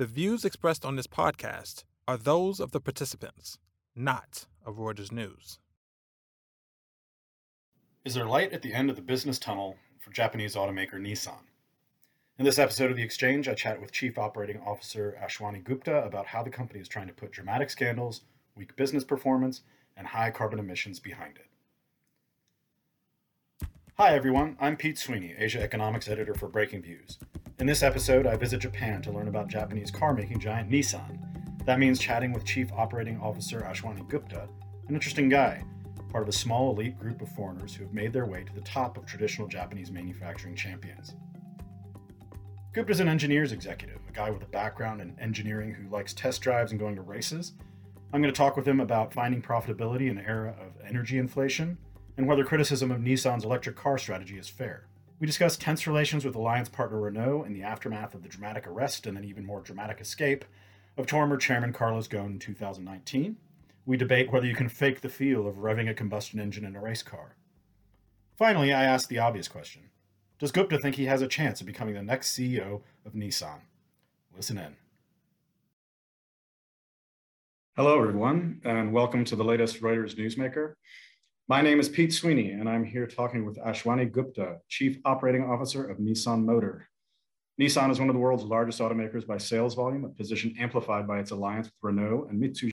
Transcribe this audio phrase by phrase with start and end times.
[0.00, 3.58] The views expressed on this podcast are those of the participants,
[3.94, 5.58] not of Reuters News.
[8.02, 11.42] Is there light at the end of the business tunnel for Japanese automaker Nissan?
[12.38, 16.28] In this episode of The Exchange, I chat with Chief Operating Officer Ashwani Gupta about
[16.28, 18.22] how the company is trying to put dramatic scandals,
[18.54, 19.60] weak business performance,
[19.98, 21.49] and high carbon emissions behind it.
[24.00, 24.56] Hi, everyone.
[24.58, 27.18] I'm Pete Sweeney, Asia Economics Editor for Breakingviews.
[27.58, 31.18] In this episode, I visit Japan to learn about Japanese car making giant Nissan.
[31.66, 34.48] That means chatting with Chief Operating Officer Ashwani Gupta,
[34.88, 35.62] an interesting guy,
[36.08, 38.62] part of a small elite group of foreigners who have made their way to the
[38.62, 41.14] top of traditional Japanese manufacturing champions.
[42.72, 46.72] Gupta's an engineers executive, a guy with a background in engineering who likes test drives
[46.72, 47.52] and going to races.
[48.14, 51.76] I'm going to talk with him about finding profitability in an era of energy inflation
[52.20, 54.84] and whether criticism of Nissan's electric car strategy is fair.
[55.20, 59.06] We discuss tense relations with alliance partner Renault in the aftermath of the dramatic arrest
[59.06, 60.44] and then even more dramatic escape
[60.98, 63.38] of former chairman Carlos Ghosn in 2019.
[63.86, 66.80] We debate whether you can fake the feel of revving a combustion engine in a
[66.82, 67.36] race car.
[68.36, 69.84] Finally, I ask the obvious question
[70.38, 73.60] Does Gupta think he has a chance of becoming the next CEO of Nissan?
[74.36, 74.76] Listen in.
[77.76, 80.74] Hello, everyone, and welcome to the latest Reuters Newsmaker.
[81.50, 85.84] My name is Pete Sweeney, and I'm here talking with Ashwani Gupta, Chief Operating Officer
[85.84, 86.88] of Nissan Motor.
[87.60, 91.18] Nissan is one of the world's largest automakers by sales volume, a position amplified by
[91.18, 92.70] its alliance with Renault and Mitsubishi.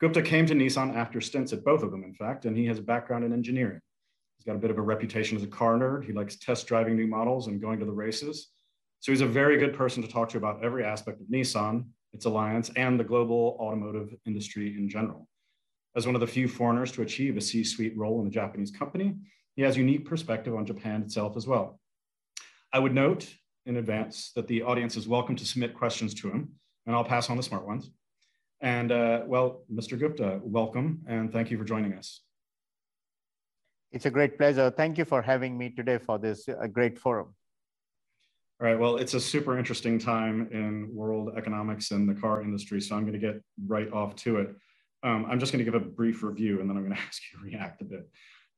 [0.00, 2.78] Gupta came to Nissan after stints at both of them, in fact, and he has
[2.78, 3.80] a background in engineering.
[4.38, 6.06] He's got a bit of a reputation as a car nerd.
[6.06, 8.48] He likes test driving new models and going to the races.
[9.00, 12.24] So he's a very good person to talk to about every aspect of Nissan, its
[12.24, 15.26] alliance, and the global automotive industry in general.
[15.96, 18.70] As one of the few foreigners to achieve a C suite role in a Japanese
[18.70, 19.16] company,
[19.56, 21.80] he has unique perspective on Japan itself as well.
[22.72, 23.28] I would note
[23.66, 26.50] in advance that the audience is welcome to submit questions to him,
[26.86, 27.90] and I'll pass on the smart ones.
[28.60, 29.98] And uh, well, Mr.
[29.98, 32.20] Gupta, welcome, and thank you for joining us.
[33.90, 34.70] It's a great pleasure.
[34.70, 37.34] Thank you for having me today for this uh, great forum.
[38.60, 42.80] All right, well, it's a super interesting time in world economics and the car industry,
[42.80, 44.54] so I'm going to get right off to it.
[45.02, 47.22] Um, I'm just going to give a brief review and then I'm going to ask
[47.32, 48.08] you to react a bit.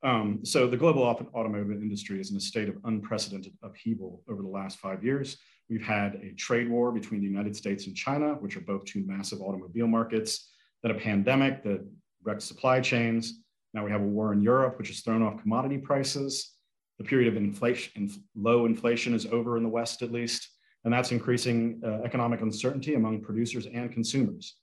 [0.04, 4.48] Um, so the global automotive industry is in a state of unprecedented upheaval over the
[4.48, 5.36] last five years.
[5.70, 9.06] We've had a trade war between the United States and China, which are both two
[9.06, 10.50] massive automobile markets,
[10.82, 11.86] then a pandemic that
[12.24, 13.42] wrecked supply chains.
[13.74, 16.52] Now we have a war in Europe, which has thrown off commodity prices.
[16.98, 20.48] The period of inflation, low inflation is over in the West, at least,
[20.84, 24.56] and that's increasing uh, economic uncertainty among producers and consumers.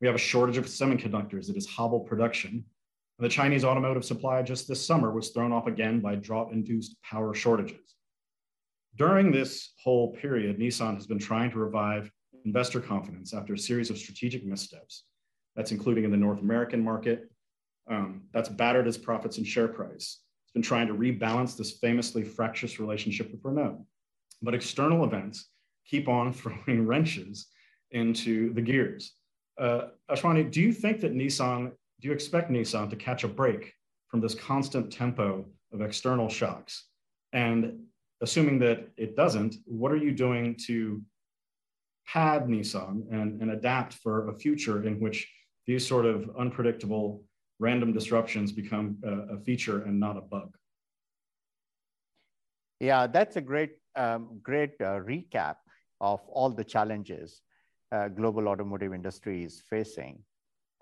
[0.00, 2.64] We have a shortage of semiconductors that has hobbled production.
[3.18, 7.00] And the Chinese automotive supply just this summer was thrown off again by drought induced
[7.02, 7.94] power shortages.
[8.96, 12.10] During this whole period, Nissan has been trying to revive
[12.44, 15.04] investor confidence after a series of strategic missteps.
[15.54, 17.30] That's including in the North American market.
[17.90, 20.20] Um, that's battered its profits and share price.
[20.44, 23.86] It's been trying to rebalance this famously fractious relationship with Renault.
[24.42, 25.48] But external events
[25.86, 27.46] keep on throwing wrenches
[27.90, 29.12] into the gears.
[29.58, 33.72] Uh, Ashwani, do you think that Nissan, do you expect Nissan to catch a break
[34.08, 36.86] from this constant tempo of external shocks?
[37.32, 37.80] And
[38.20, 41.02] assuming that it doesn't, what are you doing to
[42.06, 45.28] pad Nissan and, and adapt for a future in which
[45.66, 47.24] these sort of unpredictable
[47.58, 50.54] random disruptions become a, a feature and not a bug?
[52.78, 55.56] Yeah, that's a great, um, great uh, recap
[56.00, 57.40] of all the challenges
[57.92, 60.18] uh, global automotive industry is facing.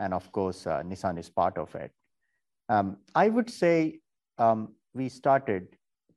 [0.01, 1.93] And of course, uh, Nissan is part of it.
[2.69, 4.01] Um, I would say
[4.39, 5.69] um, we started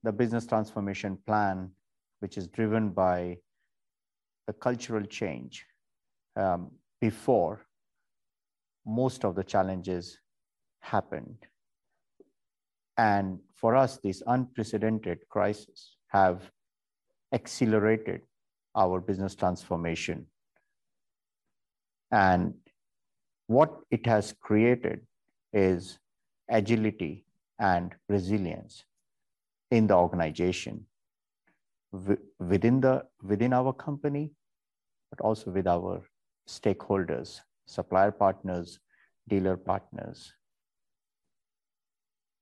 [0.03, 1.71] the business transformation plan,
[2.19, 3.37] which is driven by
[4.47, 5.65] the cultural change
[6.35, 6.71] um,
[7.01, 7.61] before
[8.85, 10.19] most of the challenges
[10.79, 11.45] happened.
[12.97, 16.49] And for us, this unprecedented crisis have
[17.33, 18.21] accelerated
[18.75, 20.25] our business transformation
[22.11, 22.53] and
[23.47, 25.01] what it has created
[25.53, 25.99] is
[26.49, 27.25] agility
[27.59, 28.83] and resilience
[29.71, 30.85] in the organization
[32.39, 34.31] within the within our company
[35.09, 36.03] but also with our
[36.47, 38.79] stakeholders supplier partners
[39.27, 40.33] dealer partners.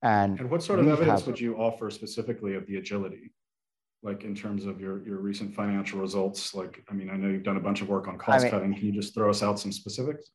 [0.02, 3.32] And, and what sort of evidence have, would you offer specifically of the agility
[4.06, 6.54] like in terms of your your recent financial results?
[6.54, 8.50] Like i mean i know you've done a bunch of work on cost I mean,
[8.50, 8.74] cutting.
[8.74, 10.30] Can you just throw us out some specifics?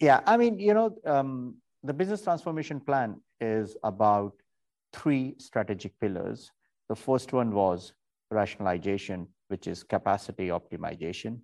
[0.00, 4.32] Yeah i mean you know um, the business transformation plan is about
[4.92, 6.50] three strategic pillars.
[6.88, 7.92] The first one was
[8.30, 11.38] rationalization which is capacity optimization.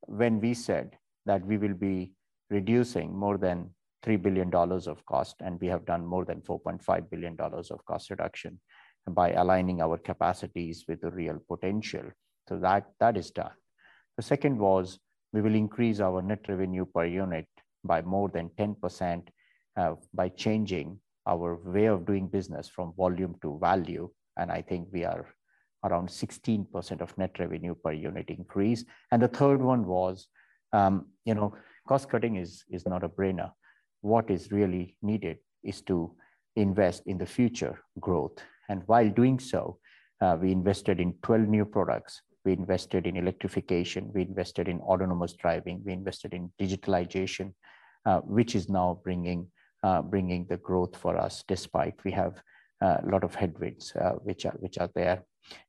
[0.00, 0.96] When we said
[1.26, 2.12] that we will be
[2.50, 3.70] reducing more than
[4.04, 8.58] $3 billion of cost, and we have done more than $4.5 billion of cost reduction
[9.10, 12.04] by aligning our capacities with the real potential.
[12.48, 13.52] So that, that is done.
[14.16, 14.98] The second was
[15.32, 17.46] we will increase our net revenue per unit
[17.84, 19.26] by more than 10%
[19.76, 24.10] uh, by changing our way of doing business from volume to value.
[24.36, 25.26] And I think we are
[25.84, 28.84] around 16% of net revenue per unit increase.
[29.10, 30.28] And the third one was,
[30.72, 31.54] um, you know,
[31.88, 33.50] cost cutting is, is not a brainer.
[34.00, 36.14] What is really needed is to
[36.56, 38.38] invest in the future growth.
[38.68, 39.78] And while doing so,
[40.20, 42.22] uh, we invested in 12 new products.
[42.44, 44.10] We invested in electrification.
[44.14, 45.82] We invested in autonomous driving.
[45.84, 47.54] We invested in digitalization,
[48.06, 49.48] uh, which is now bringing
[49.84, 52.40] uh, bringing the growth for us, despite we have
[52.80, 55.24] uh, a lot of headwinds uh, which are which are there.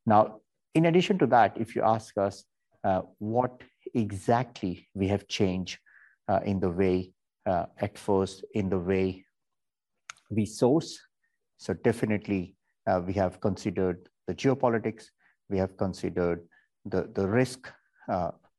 [0.06, 0.40] Now,
[0.76, 2.44] in addition to that, if you ask us
[2.84, 3.62] uh, what
[3.96, 5.80] exactly we have changed
[6.46, 7.12] in the way
[7.46, 9.26] at first in the way
[10.30, 11.00] we source,
[11.58, 12.56] so definitely
[13.06, 15.06] we have considered the geopolitics,
[15.50, 16.48] we have considered
[16.86, 17.72] the the risk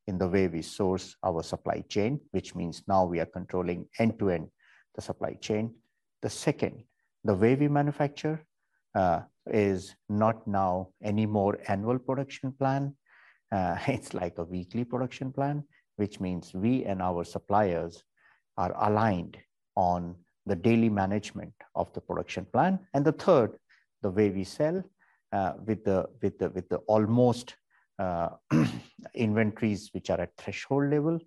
[0.07, 4.19] in the way we source our supply chain, which means now we are controlling end
[4.19, 4.49] to end
[4.95, 5.75] the supply chain.
[6.23, 6.85] The second,
[7.25, 8.45] the way we manufacture
[8.95, 12.95] uh, is not now any more annual production plan.
[13.51, 15.65] Uh, it's like a weekly production plan,
[15.97, 18.05] which means we and our suppliers
[18.57, 19.37] are aligned
[19.77, 20.15] on
[20.47, 22.79] the daily management of the production plan.
[22.93, 23.59] And the third,
[24.05, 24.79] the way we sell
[25.33, 27.57] uh, with the with the with the almost
[27.99, 28.29] uh,
[29.27, 31.19] inventories which are at threshold level,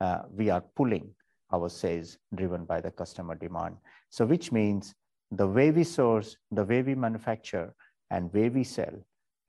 [0.00, 1.06] uh, we are pulling
[1.52, 3.76] our sales driven by the customer demand.
[4.08, 4.94] So which means
[5.30, 7.74] the way we source, the way we manufacture,
[8.10, 8.96] and way we sell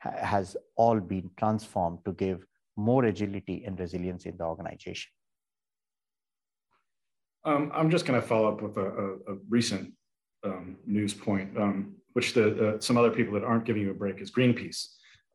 [0.04, 2.46] ha has all been transformed to give
[2.90, 5.12] more agility and resilience in the organization.
[7.52, 9.94] Um, I'm just going to follow up with a, a, a recent
[10.44, 11.78] um, news point, um,
[12.16, 14.88] which the, uh, some other people that aren't giving you a break is Greenpeace.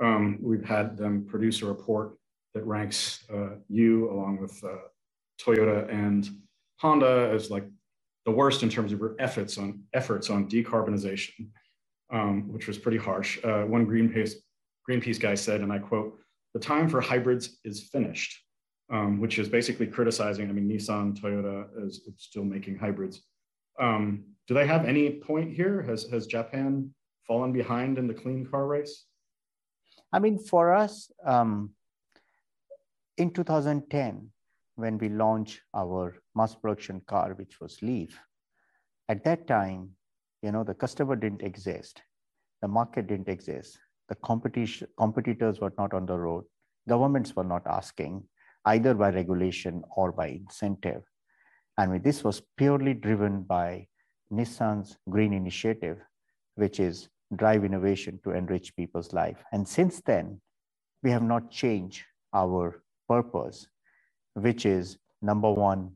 [0.03, 2.17] Um, we've had them produce a report
[2.55, 4.77] that ranks uh, you along with uh,
[5.38, 6.27] Toyota and
[6.79, 7.67] Honda as like
[8.25, 11.49] the worst in terms of efforts on efforts on decarbonization,
[12.11, 13.38] um, which was pretty harsh.
[13.44, 14.33] Uh, one Greenpeace
[14.88, 16.19] Greenpeace guy said, and I quote,
[16.55, 18.43] "The time for hybrids is finished,"
[18.91, 20.49] um, which is basically criticizing.
[20.49, 23.21] I mean, Nissan, Toyota is still making hybrids.
[23.79, 25.81] Um, do they have any point here?
[25.81, 26.93] Has has Japan
[27.25, 29.06] fallen behind in the clean car race?
[30.12, 31.70] I mean, for us, um,
[33.17, 34.29] in 2010,
[34.75, 38.19] when we launched our mass production car, which was Leaf,
[39.08, 39.91] at that time,
[40.43, 42.02] you know, the customer didn't exist,
[42.61, 46.43] the market didn't exist, the competition competitors were not on the road,
[46.88, 48.25] governments were not asking,
[48.64, 51.05] either by regulation or by incentive.
[51.79, 53.87] I And this was purely driven by
[54.32, 55.99] Nissan's green initiative,
[56.55, 59.43] which is drive innovation to enrich people's life.
[59.53, 60.41] And since then,
[61.03, 63.67] we have not changed our purpose
[64.35, 65.93] which is number one,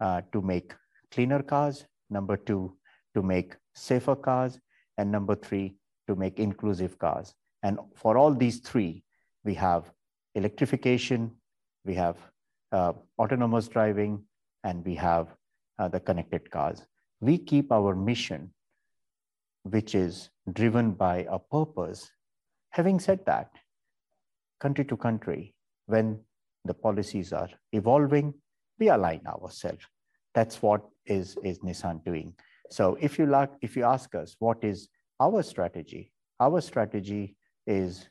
[0.00, 0.74] uh, to make
[1.10, 2.76] cleaner cars, number two,
[3.14, 4.60] to make safer cars,
[4.96, 5.76] and number three,
[6.06, 7.34] to make inclusive cars.
[7.62, 9.02] And for all these three,
[9.44, 9.90] we have
[10.34, 11.32] electrification,
[11.84, 12.16] we have
[12.72, 14.24] uh, autonomous driving,
[14.64, 15.34] and we have
[15.78, 16.86] uh, the connected cars.
[17.20, 18.52] We keep our mission,
[19.62, 22.10] which is driven by a purpose.
[22.70, 23.50] Having said that,
[24.60, 25.54] country to country,
[25.86, 26.20] when
[26.64, 28.34] the policies are evolving,
[28.78, 29.84] we align ourselves.
[30.34, 32.34] That's what is, is Nissan doing.
[32.70, 34.88] So if you like, if you ask us what is
[35.20, 38.08] our strategy, our strategy is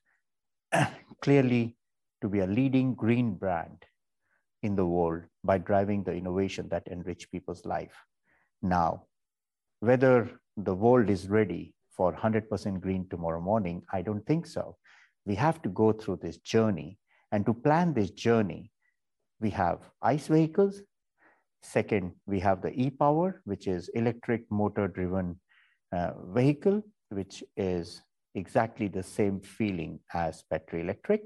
[1.21, 1.77] clearly
[2.21, 3.85] to be a leading green brand
[4.63, 7.95] in the world by driving the innovation that enrich people's life.
[8.61, 9.03] Now,
[9.79, 14.77] whether the world is ready for 100% green tomorrow morning, I don't think so.
[15.25, 16.97] We have to go through this journey
[17.31, 18.71] and to plan this journey,
[19.39, 20.81] we have ICE vehicles.
[21.61, 25.39] Second, we have the e-power, which is electric motor driven
[25.91, 28.01] uh, vehicle, which is
[28.35, 31.21] exactly the same feeling as battery electric.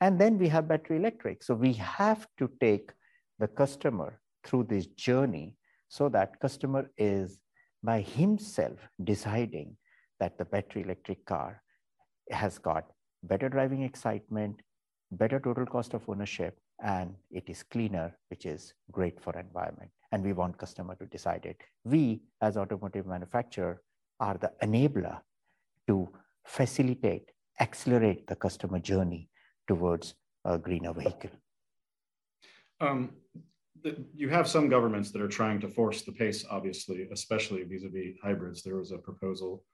[0.00, 1.42] And then we have battery electric.
[1.42, 2.90] So we have to take
[3.38, 5.56] the customer through this journey
[5.96, 7.38] so that customer is
[7.82, 9.76] by himself deciding
[10.20, 11.62] that the battery electric car
[12.30, 12.84] has got
[13.24, 14.62] better driving excitement,
[15.10, 19.90] better total cost of ownership, and it is cleaner, which is great for environment.
[20.12, 21.60] And we want customer to decide it.
[21.84, 23.82] We, as automotive manufacturer,
[24.18, 25.18] are the enabler
[25.88, 26.08] to
[26.46, 29.28] facilitate, accelerate the customer journey
[29.68, 30.14] towards
[30.46, 31.30] a greener vehicle.
[32.80, 33.10] Um,
[34.14, 38.62] you have some governments that are trying to force the pace, obviously, especially vis-a-vis hybrids.
[38.62, 39.64] There was a proposal,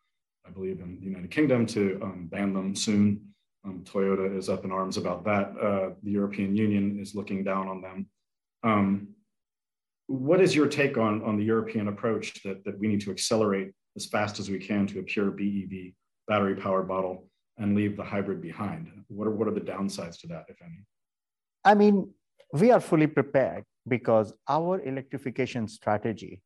[0.47, 3.21] I believe, in the United Kingdom to um, ban them soon.
[3.65, 5.53] Um, Toyota is up in arms about that.
[5.61, 8.07] Uh, the European Union is looking down on them.
[8.62, 9.09] Um,
[10.07, 13.73] what is your take on, on the European approach that, that we need to accelerate
[13.97, 15.93] as fast as we can to a pure BEV
[16.27, 18.91] battery powered model and leave the hybrid behind?
[19.09, 20.85] What are, what are the downsides to that, if any?
[21.65, 22.11] I mean,
[22.53, 26.42] we are fully prepared because our electrification strategy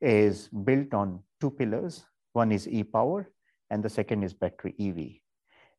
[0.00, 2.04] is built on two pillars.
[2.32, 3.30] One is e-power
[3.70, 5.20] and the second is battery EV.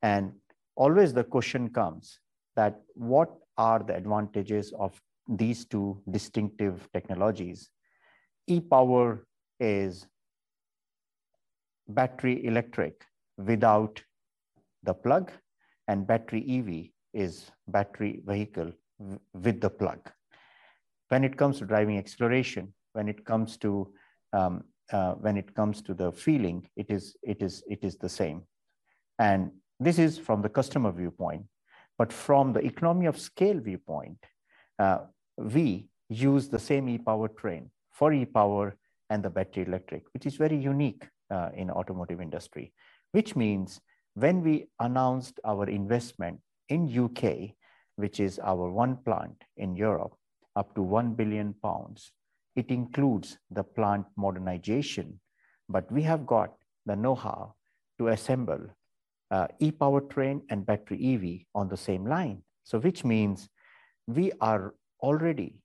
[0.02, 0.34] And
[0.76, 2.20] always the question comes
[2.56, 7.70] that what are the advantages of these two distinctive technologies?
[8.48, 9.26] E-power
[9.60, 10.08] is
[11.88, 13.06] battery electric
[13.38, 14.02] without
[14.84, 15.32] the plug
[15.88, 18.72] and battery EV is battery vehicle
[19.34, 20.00] with the plug
[21.12, 23.92] when it comes to driving exploration, when it comes to
[24.32, 24.64] um,
[24.94, 28.44] uh, when it comes to the feeling, it is it is it is the same.
[29.20, 31.44] And this is from the customer viewpoint,
[31.98, 34.20] but from the economy of scale viewpoint,
[34.80, 35.00] uh,
[35.38, 38.78] we use the same e-power train for e-power
[39.10, 42.72] and the battery electric, which is very unique uh, in automotive industry.
[43.12, 43.82] Which means
[44.14, 46.40] when we announced our investment
[46.70, 47.56] in UK,
[47.98, 50.16] which is our one plant in Europe,
[50.56, 52.12] up to 1 billion pounds.
[52.56, 55.20] It includes the plant modernization,
[55.70, 56.54] but we have got
[56.86, 57.56] the know-how
[58.00, 58.60] to assemble
[59.30, 62.44] uh, e-powertrain and battery EV on the same line.
[62.64, 63.50] So which means
[64.08, 65.56] we are already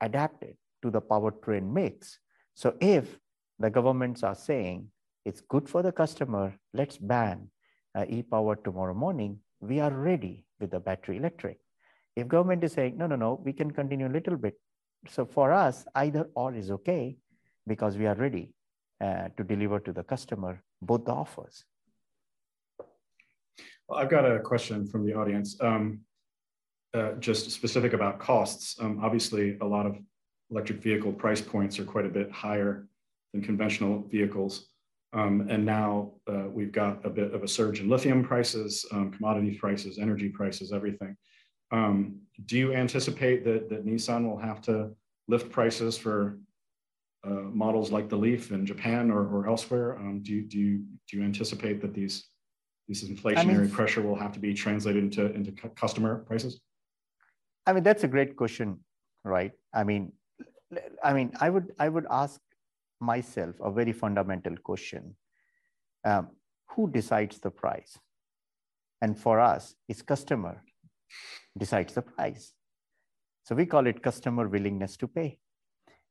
[0.00, 2.18] adapted to the powertrain mix.
[2.54, 3.18] So if
[3.58, 4.88] the governments are saying
[5.24, 7.50] it's good for the customer, let's ban
[7.94, 11.58] uh, e-power tomorrow morning, we are ready with the battery electric.
[12.20, 14.54] If government is saying, no, no, no, we can continue a little bit.
[15.08, 17.16] So for us, either or is okay
[17.66, 18.52] because we are ready
[19.00, 21.64] uh, to deliver to the customer both the offers.
[23.88, 26.00] Well, I've got a question from the audience, um,
[26.92, 28.76] uh, just specific about costs.
[28.80, 29.96] Um, obviously, a lot of
[30.50, 32.86] electric vehicle price points are quite a bit higher
[33.32, 34.68] than conventional vehicles.
[35.12, 39.10] Um, and now uh, we've got a bit of a surge in lithium prices, um,
[39.10, 41.16] commodity prices, energy prices, everything.
[41.70, 44.90] Um, do you anticipate that, that Nissan will have to
[45.28, 46.38] lift prices for
[47.24, 49.96] uh, models like the Leaf in Japan or, or elsewhere?
[49.98, 52.24] Um, do, you, do, you, do you anticipate that these,
[52.88, 56.60] this inflationary I mean, pressure will have to be translated into, into customer prices?
[57.66, 58.80] I mean, that's a great question,
[59.24, 59.52] right?
[59.72, 60.12] I mean,
[61.02, 62.40] I mean, I would, I would ask
[63.00, 65.16] myself a very fundamental question.
[66.04, 66.28] Um,
[66.70, 67.98] who decides the price?
[69.02, 70.62] And for us, it's customer
[71.58, 72.52] decides the price.
[73.44, 75.38] So we call it customer willingness to pay.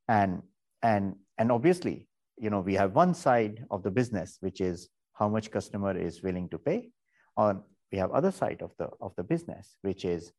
[0.08, 0.42] And,
[0.82, 5.30] and, and obviously, you know, we have one side of the business, which is how
[5.30, 6.90] much customer is willing to pay.
[7.38, 10.32] Or we have other side of the, of the business, which is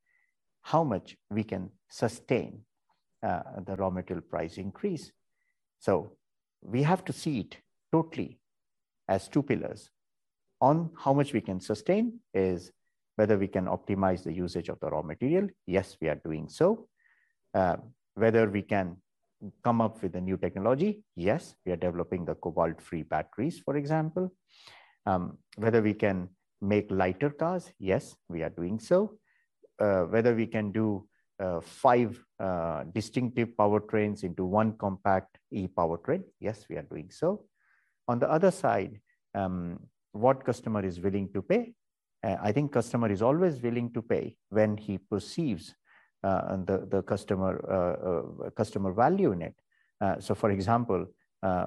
[0.62, 2.60] how much we can sustain
[3.22, 5.12] uh, the raw material price increase.
[5.78, 6.16] So
[6.62, 7.56] we have to see it
[7.92, 8.38] totally
[9.08, 9.90] as two pillars.
[10.60, 12.70] On how much we can sustain is
[13.20, 15.46] whether we can optimize the usage of the raw material.
[15.66, 16.88] Yes, we are doing so.
[17.52, 17.76] Uh,
[18.14, 18.96] whether we can
[19.62, 21.02] come up with a new technology.
[21.16, 24.32] Yes, we are developing the cobalt-free batteries, for example.
[25.04, 26.30] Um, whether we can
[26.62, 27.72] make lighter cars.
[27.78, 29.18] Yes, we are doing so.
[29.78, 31.06] Uh, whether we can do
[31.44, 36.22] uh, five uh, distinctive powertrains into one compact e-powertrain.
[36.38, 37.44] Yes, we are doing so.
[38.08, 39.00] On the other side,
[39.34, 39.78] um,
[40.12, 41.74] what customer is willing to pay
[42.22, 45.74] uh, I think customer is always willing to pay when he perceives
[46.22, 49.54] uh, the, the customer, uh, uh customer value in it.
[50.00, 51.06] Uh, so for example,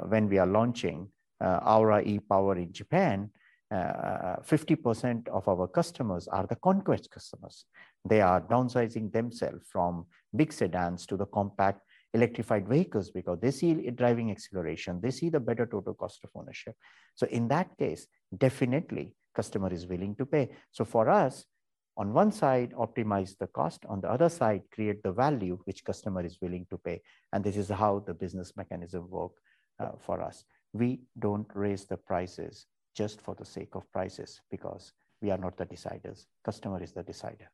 [0.08, 1.08] when we are launching
[1.42, 3.32] Aura e-Power in Japan,
[3.72, 7.66] 50% of our customers are the conquest customers.
[8.06, 10.06] They are downsizing themselves from
[10.36, 11.82] big sedans to the compact
[12.14, 16.76] electrified vehicles because they see driving acceleration, they see the better total cost of ownership.
[17.16, 18.06] So in that case,
[18.38, 20.50] definitely customer is willing to pay.
[20.72, 21.46] So for us,
[21.96, 23.86] on one side, optimize the cost.
[23.88, 27.02] On the other side, create the value which customer is willing to pay.
[27.32, 29.34] And this is how the business mechanism work
[29.80, 30.44] uh, for us.
[30.74, 35.56] We don't raise the prices just for the sake of prices because we are not
[35.58, 36.26] the deciders.
[36.44, 37.50] Customer is the decider.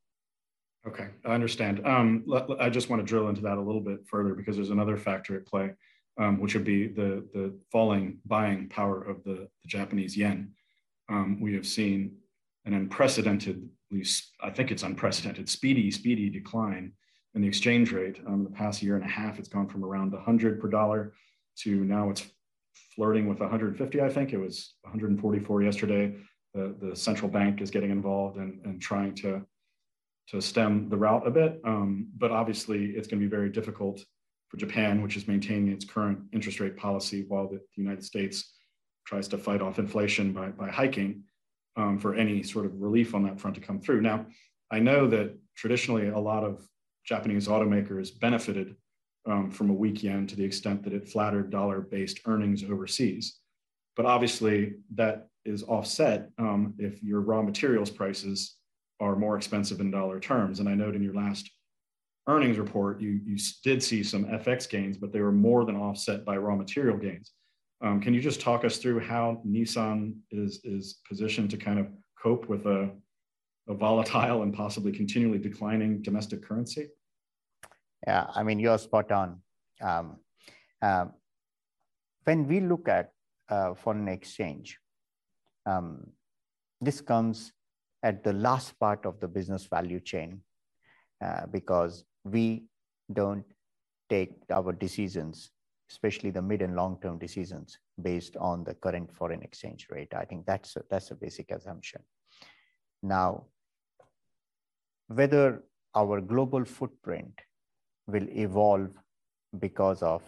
[0.87, 1.85] Okay, I understand.
[1.85, 2.25] Um,
[2.59, 5.35] I just want to drill into that a little bit further because there's another factor
[5.35, 5.71] at play,
[6.17, 10.53] um, which would be the, the falling buying power of the, the Japanese yen
[11.09, 12.15] um, we have seen
[12.65, 13.67] an unprecedented,
[14.41, 16.93] I think it's unprecedented, speedy, speedy decline
[17.35, 18.19] in the exchange rate.
[18.27, 21.13] Um, the past year and a half, it's gone from around 100 per dollar
[21.59, 22.25] to now it's
[22.95, 24.01] flirting with 150.
[24.01, 26.15] I think it was 144 yesterday.
[26.53, 29.45] The, the central bank is getting involved and, and trying to,
[30.29, 31.59] to stem the route a bit.
[31.63, 34.03] Um, but obviously, it's going to be very difficult
[34.47, 38.53] for Japan, which is maintaining its current interest rate policy while the, the United States
[39.09, 41.23] tries to fight off inflation by, by hiking
[41.75, 44.01] um, for any sort of relief on that front to come through.
[44.01, 44.27] Now,
[44.69, 46.61] I know that traditionally a lot of
[47.05, 48.75] Japanese automakers benefited
[49.25, 53.39] um, from a weak yen to the extent that it flattered dollar based earnings overseas.
[53.95, 58.57] But obviously, that is offset um, if your raw materials prices
[58.99, 60.59] are more expensive in dollar terms.
[60.59, 61.49] And I note in your last
[62.27, 66.23] earnings report, you, you did see some FX gains, but they were more than offset
[66.23, 67.31] by raw material gains.
[67.81, 71.87] Um, can you just talk us through how Nissan is, is positioned to kind of
[72.21, 72.89] cope with a,
[73.69, 76.89] a volatile and possibly continually declining domestic currency?
[78.05, 79.41] Yeah, I mean, you're spot on.
[79.81, 80.17] Um,
[80.81, 81.13] um,
[82.25, 83.11] when we look at
[83.49, 84.77] uh, foreign exchange,
[85.65, 86.07] um,
[86.81, 87.53] this comes
[88.03, 90.41] at the last part of the business value chain
[91.23, 92.63] uh, because we
[93.11, 93.45] don't
[94.09, 95.51] take our decisions,
[95.89, 100.13] especially the mid and long-term decisions, based on the current foreign exchange rate.
[100.13, 102.01] I think that's a, that's a basic assumption.
[103.01, 103.45] Now,
[105.07, 105.63] whether
[105.95, 107.33] our global footprint
[108.07, 108.89] will evolve
[109.59, 110.21] because of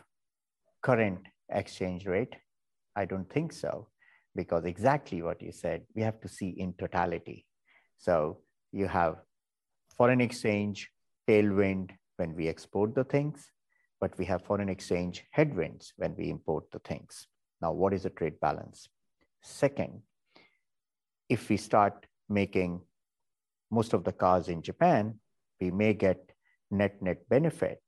[0.82, 2.36] current exchange rate,
[2.96, 3.88] I don't think so,
[4.36, 7.46] because exactly what you said, we have to see in totality.
[7.98, 8.40] So
[8.72, 9.18] you have
[9.96, 10.90] foreign exchange
[11.28, 13.52] tailwind when we export the things,
[14.02, 17.28] but we have foreign exchange headwinds when we import the things.
[17.62, 18.90] Now, what is the trade balance?
[19.44, 20.02] Second,
[21.30, 22.82] if we start making
[23.70, 25.20] most of the cars in Japan,
[25.62, 26.32] we may get
[26.72, 27.82] net net benefit.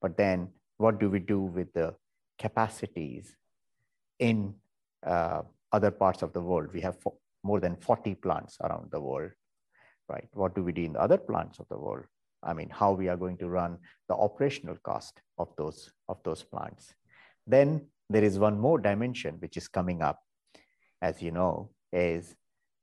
[0.00, 1.94] But then what do we do with the
[2.38, 3.36] capacities
[4.18, 4.54] in
[5.04, 6.72] uh, other parts of the world?
[6.72, 6.96] We have
[7.42, 9.32] more than 40 plants around the world,
[10.08, 10.28] right?
[10.32, 12.04] What do we do in the other plants of the world?
[12.42, 16.42] I mean, how we are going to run the operational cost of those, of those
[16.42, 16.94] plants.
[17.46, 20.20] Then there is one more dimension which is coming up,
[21.02, 22.34] as you know, is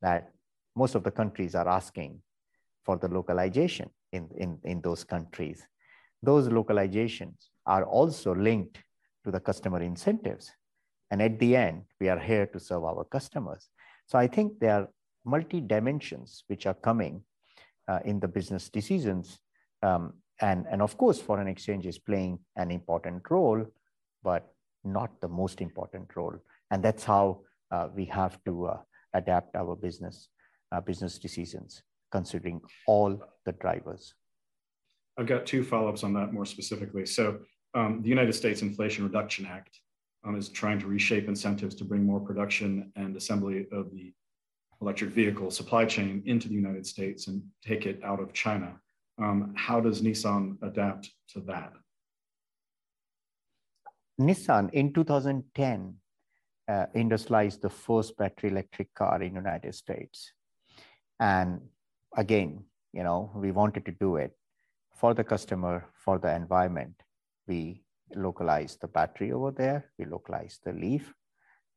[0.02, 0.32] that
[0.76, 2.22] most of the countries are asking
[2.86, 5.68] for the localization in, in, in those countries.
[6.22, 8.80] Those localizations are also linked
[9.26, 10.52] to the customer incentives.
[11.12, 13.70] And at the end, we are here to serve our customers.
[14.08, 14.88] So I think there are
[15.26, 17.24] multi dimensions which are coming
[17.88, 19.40] uh, in the business decisions
[19.84, 23.66] um, and, and of course, foreign exchange is playing an important role,
[24.24, 26.36] but not the most important role.
[26.72, 28.78] And that's how uh, we have to uh,
[29.14, 30.30] adapt our business,
[30.72, 34.14] uh, business decisions, considering all the drivers.
[35.18, 37.06] I've got two follow-ups on that more specifically.
[37.06, 37.40] So
[37.74, 39.80] um, the United States Inflation Reduction Act
[40.24, 44.14] um, is trying to reshape incentives to bring more production and assembly of the
[44.82, 48.80] electric vehicle supply chain into the United States and take it out of China.
[49.20, 51.74] Um, how does Nissan adapt to that?
[54.20, 55.96] Nissan in 2010
[56.68, 60.34] uh, industrialized the first battery electric car in United States.
[61.20, 61.62] And
[62.16, 64.34] again, you know, we wanted to do it
[64.96, 66.94] for the customer, for the environment.
[67.48, 67.84] We
[68.16, 69.92] localized the battery over there.
[69.98, 71.14] We localized the leaf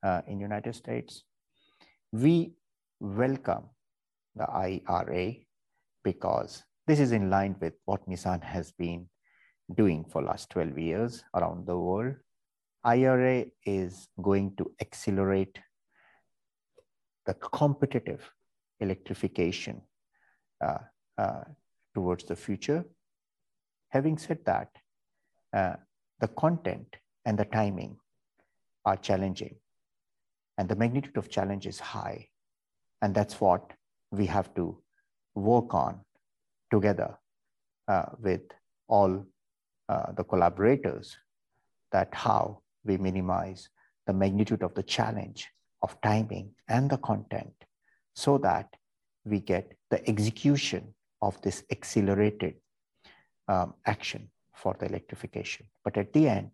[0.03, 1.25] uh, in United States.
[2.13, 2.55] We
[3.01, 3.65] welcome
[4.35, 5.35] the IRA
[6.03, 9.07] because this is in line with what Nissan has been
[9.77, 12.17] doing for last 12 years around the world.
[12.83, 15.61] IRA is going to accelerate
[17.27, 18.29] the competitive
[18.81, 19.81] electrification
[20.61, 20.79] uh,
[21.17, 21.45] uh,
[21.95, 22.85] towards the future.
[23.91, 24.71] Having said that,
[25.53, 25.75] uh,
[26.19, 27.99] the content and the timing
[28.85, 29.55] are challenging
[30.59, 32.27] and the magnitude of challenge is high.
[33.01, 33.75] And that's what
[34.11, 34.77] we have to
[35.37, 36.01] work on
[36.71, 37.19] together
[37.89, 38.43] uh, with
[38.89, 39.25] all
[39.89, 41.17] uh, the collaborators
[41.93, 43.69] that how we minimize
[44.07, 45.49] the magnitude of the challenge
[45.83, 47.53] of timing and the content
[48.15, 48.69] so that
[49.25, 52.55] we get the execution of this accelerated
[53.49, 55.67] um, action for the electrification.
[55.85, 56.51] But at the end,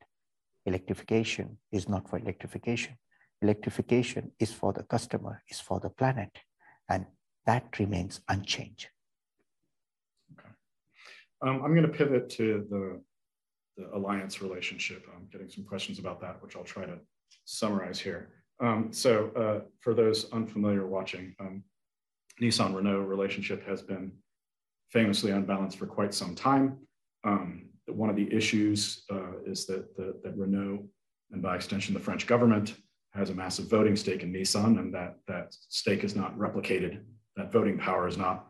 [0.64, 2.96] electrification is not for electrification.
[3.42, 6.30] Electrification is for the customer, is for the planet,
[6.88, 7.06] and
[7.44, 8.88] that remains unchanged.
[11.42, 13.00] Um, I'm going to pivot to the,
[13.76, 15.06] the alliance relationship.
[15.14, 16.98] I'm getting some questions about that, which I'll try to
[17.44, 18.30] summarize here.
[18.60, 21.62] Um, so uh, for those unfamiliar watching, um,
[22.40, 24.12] Nissan Renault relationship has been
[24.90, 26.78] famously unbalanced for quite some time.
[27.24, 30.86] Um, one of the issues uh, is that, that, that Renault,
[31.32, 32.74] and by extension the French government,
[33.14, 37.00] has a massive voting stake in Nissan, and that that stake is not replicated.
[37.36, 38.46] That voting power is not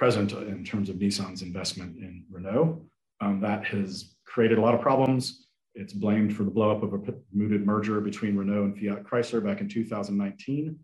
[0.00, 2.80] present in terms of Nissan's investment in Renault.
[3.20, 5.48] Um, that has created a lot of problems.
[5.74, 9.60] It's blamed for the blowup of a mooted merger between Renault and Fiat Chrysler back
[9.60, 10.78] in 2019.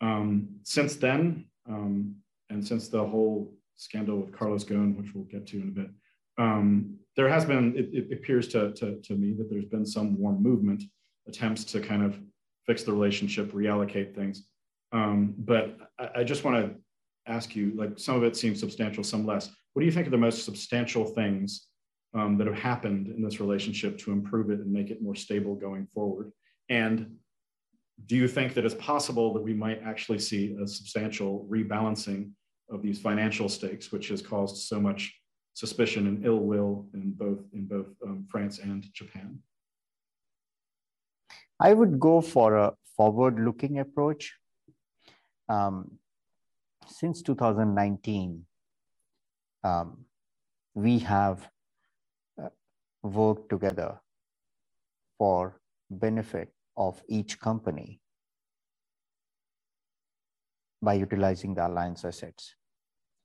[0.00, 2.16] Um, since then, um,
[2.48, 5.90] and since the whole scandal with Carlos Ghosn, which we'll get to in a bit,
[6.38, 10.18] um, there has been, it, it appears to, to, to, me that there's been some
[10.18, 10.84] warm movement,
[11.28, 12.18] attempts to kind of
[12.66, 14.46] fix the relationship, reallocate things.
[14.92, 16.80] Um, but I, I just want to
[17.26, 19.50] ask you, like some of it seems substantial, some less.
[19.72, 21.66] What do you think are the most substantial things
[22.14, 25.54] um, that have happened in this relationship to improve it and make it more stable
[25.54, 26.32] going forward?
[26.68, 27.16] And
[28.06, 32.30] do you think that it's possible that we might actually see a substantial rebalancing
[32.70, 35.14] of these financial stakes, which has caused so much
[35.54, 39.38] suspicion and ill will in both in both um, France and Japan?
[41.60, 44.34] I would go for a forward-looking approach.
[45.48, 45.98] Um,
[46.86, 48.44] since 2019,
[49.62, 50.04] um,
[50.74, 51.48] we have
[52.42, 52.48] uh,
[53.02, 54.00] worked together
[55.18, 58.00] for benefit of each company
[60.82, 62.54] by utilizing the alliance assets.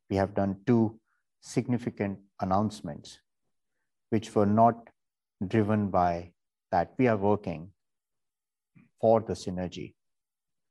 [0.10, 1.00] We have done two
[1.42, 3.20] significant announcements
[4.10, 4.90] which were not
[5.48, 6.32] driven by
[6.72, 7.72] that we are working
[9.00, 9.94] for the synergy.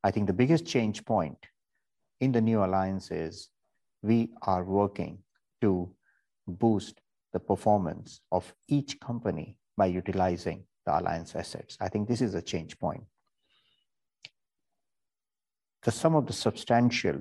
[0.05, 1.39] I think the biggest change point
[2.21, 3.51] in the new alliances,
[4.03, 5.19] we are working
[5.61, 5.91] to
[6.47, 7.01] boost
[7.33, 11.77] the performance of each company by utilizing the alliance assets.
[11.81, 13.05] I think this is a change point.
[15.83, 17.21] The some of the substantial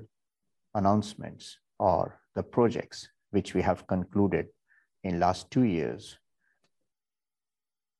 [0.74, 4.46] announcements or the projects which we have concluded
[5.04, 6.18] in last two years.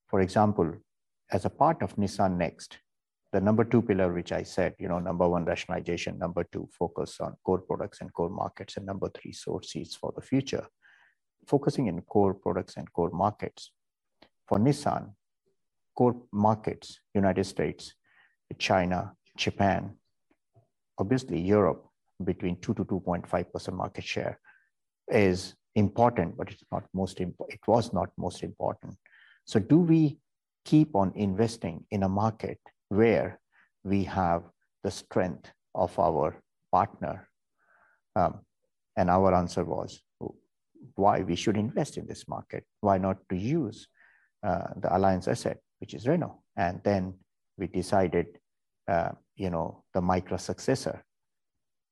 [0.09, 0.75] For example,
[1.31, 2.79] as a part of Nissan Next,
[3.33, 7.21] the number two pillar, which I said, you know, number one, rationalization, number two, focus
[7.21, 10.67] on core products and core markets, and number three, source seeds for the future.
[11.47, 13.73] Focusing in core products and core markets.
[14.49, 15.13] For Nissan,
[15.95, 17.95] core markets, United States,
[18.59, 19.95] China, Japan,
[20.99, 21.85] obviously Europe,
[22.25, 24.41] between 2 to 2.5% market share
[25.09, 27.55] is important, but it's not most important.
[27.55, 28.97] It was not most important.
[29.45, 30.19] So do we
[30.65, 32.59] keep on investing in a market
[32.89, 33.41] where
[33.85, 34.43] we have
[34.83, 36.41] the strength of our
[36.73, 37.29] partner?
[38.17, 38.41] Um,
[38.97, 40.01] and our answer was
[40.95, 42.65] why we should invest in this market.
[42.81, 43.87] Why not to use
[44.43, 46.41] uh, the alliance asset, which is Renault?
[46.57, 47.15] And then
[47.57, 48.27] we decided,
[48.89, 51.05] uh, you know, the Micra successor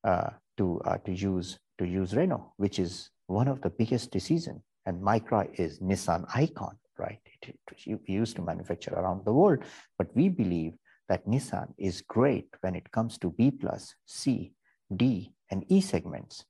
[0.05, 4.63] uh, to, uh, to use to use Renault, which is one of the biggest decisions.
[4.87, 7.19] And Micra is Nissan icon, right?
[7.43, 9.65] It, it, used to manufacture around the world,
[9.99, 10.75] but we believe
[11.09, 14.53] that Nissan is great when it comes to B plus, C,
[14.95, 16.45] D, and E segments,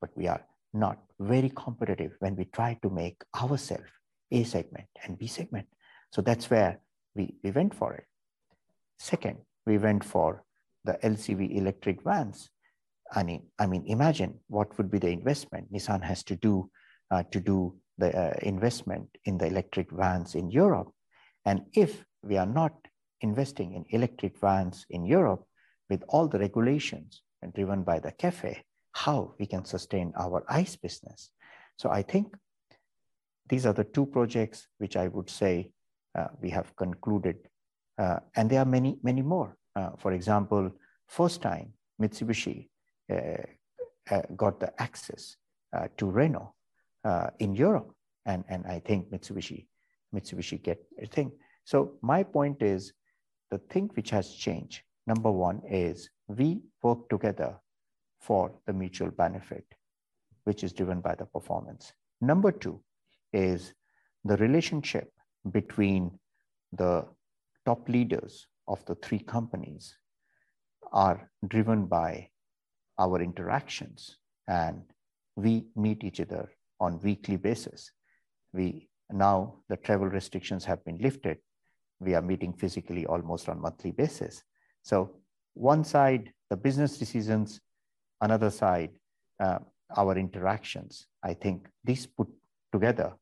[0.00, 3.90] but we are not very competitive when we try to make ourselves
[4.30, 5.66] A segment and B segment.
[6.12, 6.80] So that's where
[7.14, 8.04] we, we went for it.
[8.98, 10.44] Second, we went for
[10.84, 12.50] the LCV electric vans
[13.12, 16.70] I mean, I mean, imagine what would be the investment Nissan has to do
[17.10, 20.90] uh, to do the uh, investment in the electric vans in Europe.
[21.44, 22.72] And if we are not
[23.20, 25.44] investing in electric vans in Europe
[25.88, 30.76] with all the regulations and driven by the CAFE, how we can sustain our ICE
[30.76, 31.30] business.
[31.76, 32.34] So I think
[33.48, 35.70] these are the two projects which I would say
[36.16, 37.36] uh, we have concluded.
[37.98, 39.56] Uh, and there are many, many more.
[39.76, 40.70] Uh, for example,
[41.06, 42.68] first time Mitsubishi
[43.10, 43.42] uh,
[44.10, 45.36] uh, got the access
[45.76, 46.54] uh, to Renault
[47.38, 47.92] in Europe.
[48.26, 49.66] And, and I think Mitsubishi,
[50.14, 51.32] Mitsubishi get a thing.
[51.64, 52.92] So my point is
[53.50, 57.56] the thing which has changed, number one is we work together
[58.20, 59.64] for the mutual benefit,
[60.44, 61.92] which is driven by the performance.
[62.20, 62.80] Number two
[63.32, 63.72] is
[64.24, 65.10] the relationship
[65.50, 66.18] between
[66.72, 67.06] the
[67.64, 69.96] top leaders of the three companies
[70.92, 72.28] are driven by
[72.98, 74.82] our interactions and
[75.36, 77.90] we meet each other on weekly basis.
[78.52, 81.38] We now the travel restrictions have been lifted.
[82.00, 84.42] We are meeting physically almost on monthly basis.
[84.82, 85.16] So
[85.54, 87.60] one side, the business decisions,
[88.20, 88.90] another side,
[89.38, 89.58] uh,
[89.96, 91.06] our interactions.
[91.22, 92.28] I think these put
[92.72, 93.12] together,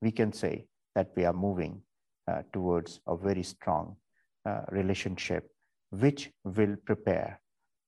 [0.00, 1.82] we can say that we are moving
[2.28, 3.96] uh, towards a very strong
[4.46, 5.48] uh, relationship,
[5.90, 7.40] which will prepare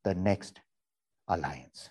[0.05, 0.61] the next
[1.29, 1.91] alliance.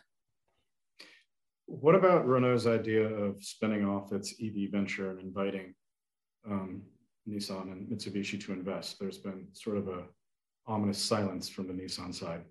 [1.66, 5.74] What about Renault's idea of spinning off its EV venture and inviting
[6.46, 6.82] um,
[7.32, 9.00] Nissan and Mitsubishi to invest?
[9.00, 10.04] There's been sort of a
[10.68, 12.42] ominous silence from the Nissan side.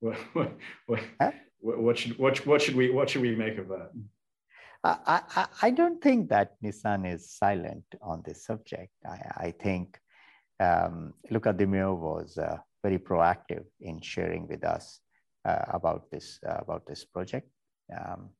[0.00, 0.52] What, what,
[0.86, 1.32] what, huh?
[1.60, 3.90] what, should, what, what, should we, what should we make of that?
[4.84, 8.90] I, I, I don't think that Nissan is silent on this subject.
[9.06, 9.98] I, I think
[10.58, 15.00] um, Luca De Meo was uh, very proactive in sharing with us
[15.44, 17.48] uh, about this uh, about this project.
[17.96, 18.30] Um,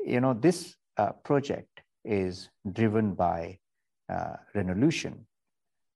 [0.00, 3.58] you know, this uh, project is driven by
[4.10, 4.36] uh,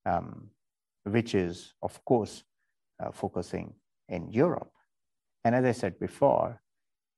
[0.07, 0.51] um,
[1.05, 2.45] which is, of course,
[3.03, 3.75] uh, focusing
[4.09, 4.71] in Europe.
[5.45, 6.61] And as I said before,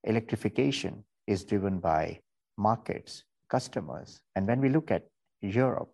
[0.05, 2.21] electrification is driven by
[2.57, 4.21] markets, customers.
[4.35, 5.07] And when we look at
[5.43, 5.93] Europe,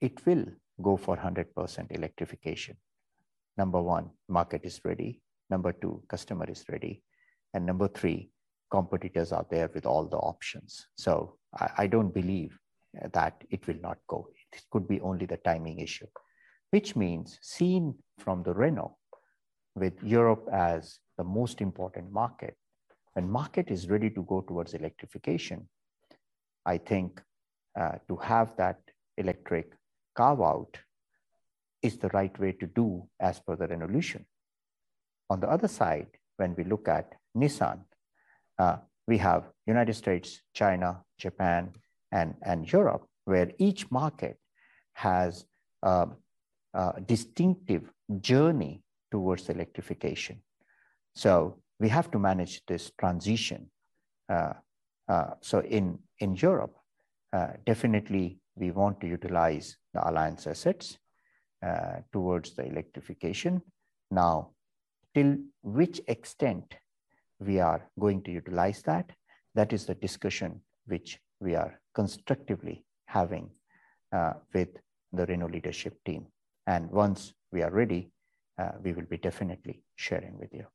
[0.00, 0.46] it will
[0.82, 2.76] go for 100% electrification.
[3.56, 5.20] Number one, market is ready.
[5.50, 7.02] Number two, customer is ready.
[7.54, 8.30] And number three,
[8.70, 10.86] competitors are there with all the options.
[10.96, 12.58] So I, I don't believe
[13.12, 14.28] that it will not go.
[14.52, 16.06] It could be only the timing issue,
[16.70, 18.96] which means seen from the Renault
[19.74, 22.56] with Europe as the most important market,
[23.12, 25.68] when market is ready to go towards electrification,
[26.64, 27.22] I think
[27.78, 28.78] uh, to have that
[29.16, 29.72] electric
[30.14, 30.78] carve out
[31.82, 34.24] is the right way to do as per the Renaulution.
[35.30, 37.80] On the other side, when we look at Nissan,
[38.58, 41.72] uh, we have United States, China, Japan,
[42.12, 44.38] and, and Europe, where each market
[44.94, 45.44] has
[45.82, 46.08] a,
[46.74, 47.90] a distinctive
[48.20, 50.40] journey towards electrification.
[51.14, 53.70] So we have to manage this transition.
[54.28, 54.54] Uh,
[55.08, 56.76] uh, so in, in Europe,
[57.32, 60.98] uh, definitely we want to utilize the alliance assets
[61.62, 63.62] uh, towards the electrification.
[64.10, 64.50] Now,
[65.14, 66.74] till which extent
[67.38, 69.10] we are going to utilize that,
[69.54, 73.50] that is the discussion which we are constructively having
[74.12, 74.68] uh, with
[75.12, 76.26] the Renault leadership team.
[76.66, 78.10] And once we are ready,
[78.60, 80.66] uh, we will be definitely sharing with you.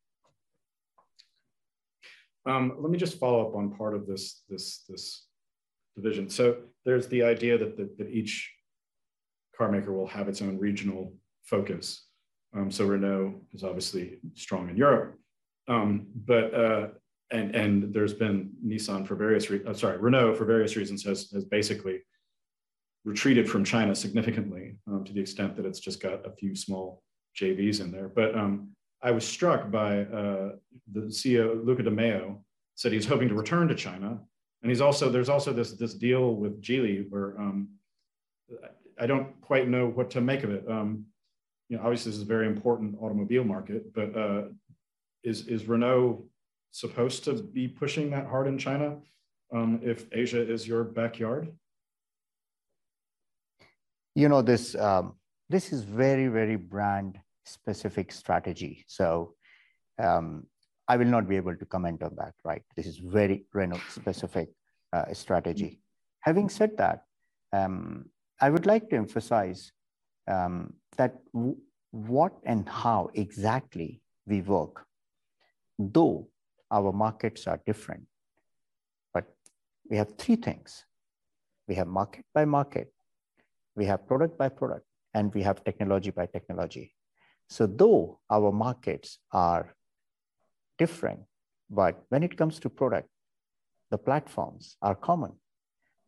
[2.51, 5.27] Um, let me just follow up on part of this, this, this
[5.95, 6.27] division.
[6.29, 8.51] So there's the idea that, that, that each
[9.55, 12.07] car maker will have its own regional focus.
[12.55, 15.19] Um, so Renault is obviously strong in Europe,
[15.67, 16.87] um, but uh,
[17.31, 21.31] and and there's been Nissan for various re- uh, sorry Renault for various reasons has
[21.31, 22.01] has basically
[23.03, 27.01] retreated from China significantly um, to the extent that it's just got a few small
[27.39, 28.07] JVs in there.
[28.07, 28.69] But um,
[29.01, 30.51] I was struck by uh,
[30.91, 32.43] the CEO Luca De Meo
[32.75, 34.19] said he's hoping to return to China,
[34.61, 37.69] and he's also there's also this this deal with Geely where um,
[38.99, 40.69] I don't quite know what to make of it.
[40.69, 41.05] Um,
[41.69, 44.43] you know, obviously this is a very important automobile market, but uh,
[45.23, 46.25] is is Renault
[46.71, 48.97] supposed to be pushing that hard in China
[49.53, 51.51] um, if Asia is your backyard?
[54.15, 55.15] You know this um,
[55.49, 58.85] this is very very brand specific strategy.
[58.87, 59.35] So
[59.99, 60.45] um,
[60.87, 62.63] I will not be able to comment on that, right?
[62.75, 64.49] This is very Renault specific
[64.93, 65.79] uh, strategy.
[66.21, 67.03] Having said that,
[67.53, 68.05] um,
[68.39, 69.71] I would like to emphasize
[70.27, 71.15] um, that
[71.91, 74.85] what and how exactly we work,
[75.77, 76.27] though
[76.71, 78.05] our markets are different,
[79.13, 79.25] but
[79.89, 80.85] we have three things.
[81.67, 82.93] We have market by market,
[83.75, 86.95] we have product by product, and we have technology by technology.
[87.49, 89.75] So though our markets are
[90.79, 91.21] different,
[91.69, 93.09] but when it comes to product,
[93.89, 95.33] the platforms are common.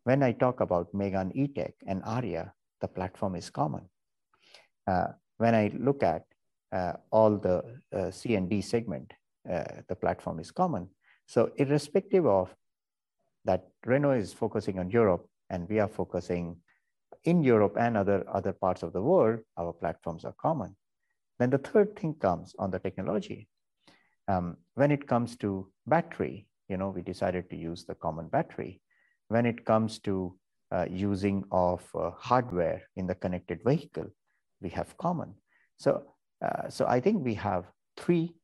[0.04, 3.88] When I talk about Megane E-Tech and Ariya, the platform is common.
[4.86, 6.24] Uh, when I look at
[6.72, 7.62] uh, all the
[7.94, 9.12] uh, C and D segment,
[9.44, 10.88] the platform is common.
[11.26, 12.54] So irrespective of
[13.44, 16.56] that, Renault is focusing on Europe and we are focusing
[17.24, 20.76] in Europe and other, other parts of the world, our platforms are common.
[21.38, 23.48] Then the third thing comes on the technology.
[24.28, 28.80] Um, when it comes to battery, you know, we decided to use the common battery.
[29.28, 30.38] When it comes to
[30.70, 34.06] uh, using of uh, hardware in the connected vehicle,
[34.60, 35.34] we have common.
[35.78, 36.04] So,
[36.44, 37.64] uh, so I think we have
[37.96, 38.34] three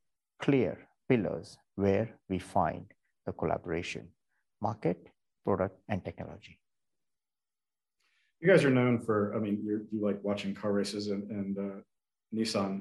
[0.40, 0.78] clear
[1.10, 2.86] pillars where we find
[3.26, 4.04] the collaboration,
[4.62, 4.98] market,
[5.44, 6.54] product, and technology.
[8.40, 11.78] You guys are known for, I mean, you like watching car races and, and uh,
[12.34, 12.72] Nissan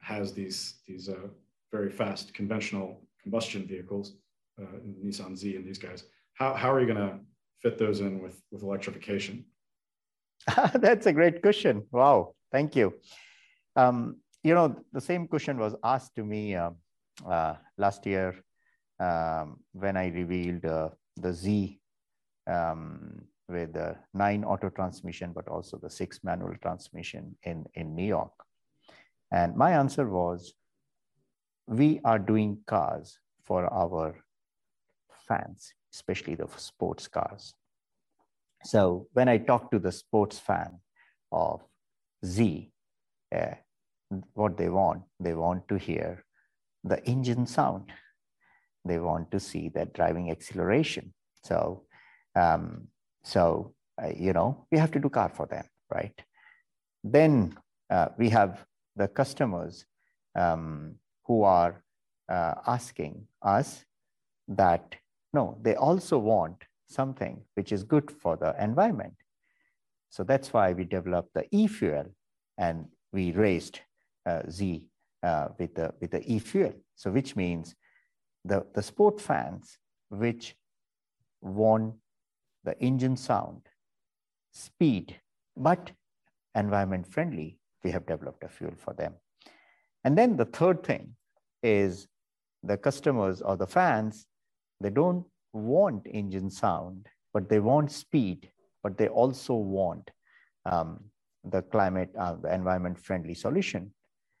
[0.00, 1.28] has these these uh,
[1.72, 2.88] very fast conventional
[3.22, 4.06] combustion vehicles,
[4.60, 6.04] uh, Nissan Z and these guys.
[6.34, 7.18] How, how are you going to
[7.62, 9.44] fit those in with, with electrification?
[10.74, 11.74] That's a great question.
[11.90, 12.94] Wow, thank you.
[13.76, 13.96] Um,
[14.42, 16.70] you know, the same question was asked to me uh,
[17.26, 18.34] uh, last year
[19.00, 21.80] um, when I revealed uh, the Z
[22.46, 28.06] um, with the nine auto transmission, but also the six manual transmission in, in New
[28.06, 28.32] York.
[29.30, 30.54] And my answer was,
[31.66, 34.14] we are doing cars for our
[35.26, 37.54] fans, especially the sports cars.
[38.64, 40.80] So when I talk to the sports fan
[41.32, 41.62] of
[42.24, 42.70] Z,
[43.34, 43.54] uh,
[44.34, 46.24] what they want, they want to hear
[46.84, 47.90] the engine sound.
[48.84, 51.14] They want to see that driving acceleration.
[51.42, 51.84] So,
[52.36, 52.88] um,
[53.24, 56.14] so uh, you know, we have to do car for them, right?
[57.02, 57.56] Then
[57.90, 58.64] uh, we have
[58.96, 59.86] the customers
[60.34, 61.82] um, who are
[62.28, 63.84] uh, asking us
[64.48, 64.96] that
[65.32, 69.14] no, they also want something which is good for the environment.
[70.10, 72.06] So that's why we developed the e-fuel
[72.56, 73.80] and we raised
[74.26, 74.84] uh, Z
[75.24, 76.74] uh, with the with the e-fuel.
[76.96, 77.74] So which means
[78.44, 79.78] the, the sport fans
[80.10, 80.54] which
[81.40, 81.94] want
[82.64, 83.62] the engine sound,
[84.52, 85.16] speed,
[85.56, 85.90] but
[86.54, 89.14] environment friendly, we have developed a fuel for them.
[90.04, 91.16] And then the third thing
[91.62, 92.06] is
[92.62, 94.26] the customers or the fans,
[94.80, 98.50] they don't want engine sound, but they want speed,
[98.82, 100.10] but they also want
[100.66, 101.00] um,
[101.44, 103.92] the climate, uh, the environment friendly solution.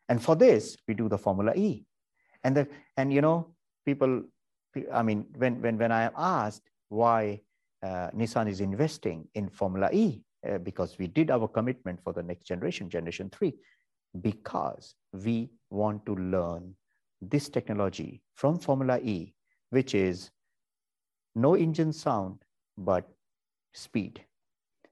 [0.08, 1.84] And for this, we do the Formula E.
[2.42, 3.54] And, the, and you know,
[3.86, 4.22] people,
[4.92, 7.40] I mean, when, when, when I am asked why
[7.82, 12.22] uh, Nissan is investing in Formula E, uh, because we did our commitment for the
[12.22, 13.54] next generation, generation three,
[14.20, 16.74] because we want to learn
[17.22, 19.34] this technology from Formula E,
[19.70, 20.30] which is
[21.34, 22.42] no engine sound,
[22.76, 23.08] but
[23.72, 24.20] speed.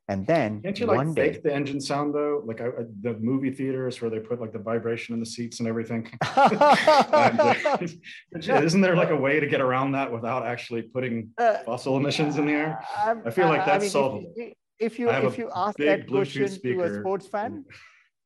[0.08, 2.42] And then can't you like fake the engine sound though?
[2.44, 2.70] Like I,
[3.02, 6.10] the movie theaters where they put like the vibration in the seats and everything.
[8.34, 12.36] Isn't there like a way to get around that without actually putting uh, fossil emissions
[12.36, 12.84] in the air?
[13.24, 14.34] I feel like that's I mean, solvable.
[14.78, 17.64] If you if you ask that question to a sports fan,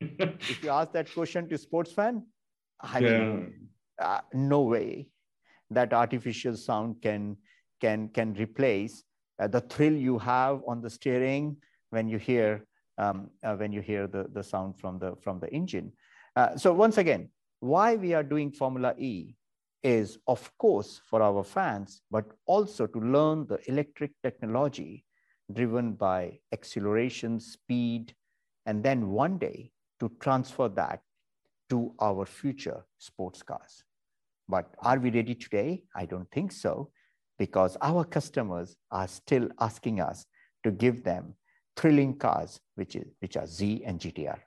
[0.01, 2.25] if you ask that question to sports fan,
[2.81, 3.19] I yeah.
[3.19, 3.69] mean,
[4.01, 5.09] uh, no way
[5.71, 7.37] that artificial sound can
[7.81, 9.05] can can replace
[9.39, 11.57] uh, the thrill you have on the steering
[11.91, 12.67] when you hear
[12.99, 15.93] um, uh, when you hear the, the sound from the from the engine.
[16.35, 17.29] Uh, so once again,
[17.61, 19.35] why we are doing Formula E
[19.83, 25.05] is of course for our fans, but also to learn the electric technology
[25.53, 28.15] driven by acceleration, speed,
[28.65, 29.71] and then one day
[30.01, 31.01] to transfer that
[31.71, 33.85] to our future sports cars.
[34.49, 35.85] But are we ready today?
[35.95, 36.91] I don't think so
[37.39, 40.27] because our customers are still asking us
[40.65, 41.35] to give them
[41.77, 44.39] thrilling cars, which, is, which are Z and GTR.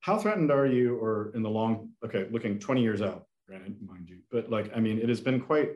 [0.00, 4.08] How threatened are you, or in the long, okay, looking 20 years out, granted, mind
[4.08, 5.70] you, but like, I mean, it has been quite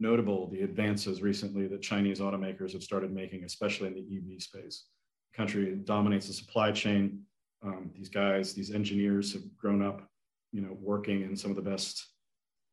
[0.00, 4.86] notable the advances recently that Chinese automakers have started making, especially in the EV space.
[5.32, 7.20] The country dominates the supply chain.
[7.64, 10.02] Um, these guys, these engineers have grown up,
[10.50, 12.11] you know, working in some of the best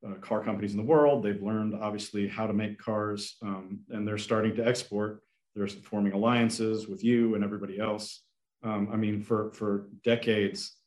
[0.07, 1.23] uh, car companies in the world.
[1.23, 5.21] They've learned obviously how to make cars, um, and they're starting to export.
[5.55, 8.23] They're forming alliances with you and everybody else.
[8.63, 10.77] Um, I mean, for for decades,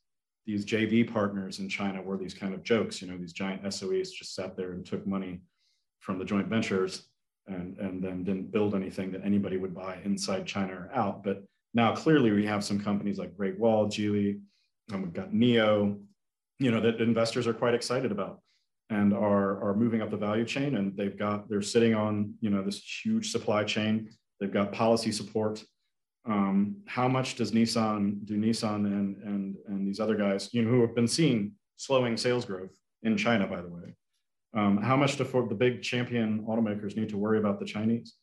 [0.45, 3.01] these JV partners in China were these kind of jokes.
[3.01, 5.41] You know, these giant SOEs just sat there and took money
[5.99, 7.07] from the joint ventures
[7.47, 11.23] and and then didn't build anything that anybody would buy inside China or out.
[11.23, 14.39] But now clearly we have some companies like Great Wall, Geely,
[14.91, 15.99] and we've got NIO,
[16.59, 18.39] you know, that investors are quite excited about
[18.93, 22.49] and are, are moving up the value chain and they've got they're sitting on you
[22.49, 24.09] know this huge supply chain.
[24.39, 25.63] They've got policy support.
[26.25, 30.69] Um, how much does nissan do nissan and and and these other guys you know
[30.69, 33.93] who have been seeing slowing sales growth in china by the way
[34.53, 38.13] um, how much do the big champion automakers need to worry about the chinese?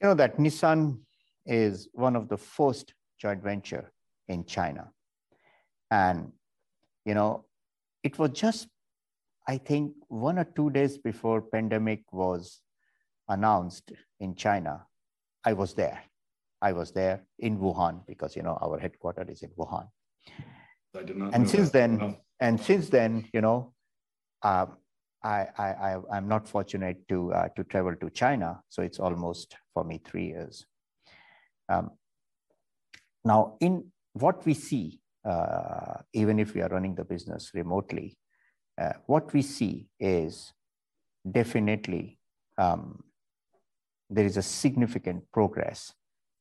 [0.00, 0.98] You know that nissan
[1.46, 3.90] is one of the first joint venture
[4.28, 4.90] in china.
[5.90, 6.32] And
[7.06, 7.46] you know
[8.02, 8.68] it was just,
[9.46, 12.60] I think, one or two days before pandemic was
[13.28, 14.86] announced in China.
[15.44, 16.02] I was there.
[16.60, 19.88] I was there in Wuhan because you know our headquarters is in Wuhan.
[20.96, 21.34] I did not.
[21.34, 21.90] And since that.
[21.98, 23.72] then, and since then, you know,
[24.42, 24.66] uh,
[25.24, 28.60] I, I, I, am not fortunate to, uh, to travel to China.
[28.68, 30.66] So it's almost for me three years.
[31.68, 31.92] Um,
[33.24, 38.18] now, in what we see uh, even if we are running the business remotely,
[38.80, 40.52] uh, what we see is
[41.30, 42.18] definitely
[42.58, 43.02] um,
[44.10, 45.94] there is a significant progress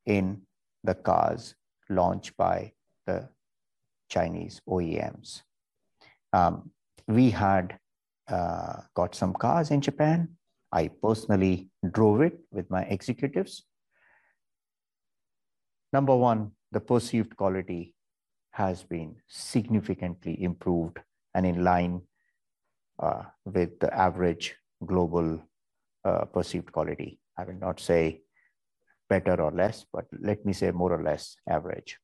[0.06, 0.42] in
[0.84, 1.56] the cars
[1.90, 2.72] launched by
[3.06, 3.30] the
[4.10, 5.44] Chinese OEMs.
[6.34, 6.72] Um,
[7.08, 7.78] we had
[8.28, 10.30] uh, got some cars in Japan.
[10.72, 13.64] I personally drove it with my executives.
[15.94, 17.94] Number one, the perceived quality
[18.52, 21.00] has been significantly improved
[21.34, 22.02] and in line
[23.00, 25.42] uh, with the average global
[26.04, 27.20] uh, perceived quality.
[27.38, 28.22] I will not say
[29.10, 31.98] better or less, but let me say more or less average.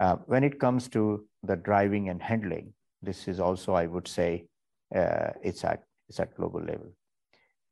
[0.00, 2.72] Uh, when it comes to the driving and handling,
[3.02, 4.46] this is also, I would say,
[4.94, 6.92] uh, it's at it's at global level.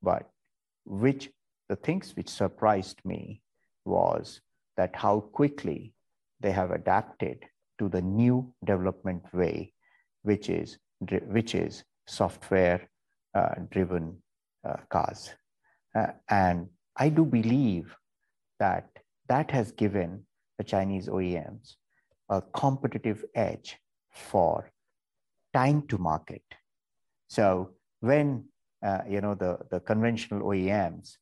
[0.03, 0.29] But
[0.85, 1.31] which
[1.69, 3.41] the things which surprised me
[3.85, 4.41] was
[4.77, 5.95] that how quickly
[6.41, 7.47] they have adapted
[7.79, 9.73] to the new development way,
[10.23, 10.79] which is
[11.29, 12.89] which is software
[13.35, 14.17] uh, driven
[14.67, 15.31] uh, cars.
[15.95, 17.95] Uh, and I do believe
[18.59, 18.89] that
[19.29, 20.25] that has given
[20.59, 21.77] the Chinese OEMs
[22.29, 23.77] a competitive edge
[24.11, 24.71] for
[25.55, 26.43] time to market.
[27.29, 27.71] So
[28.01, 28.45] when
[28.85, 31.17] uh, you know the, the conventional OEMs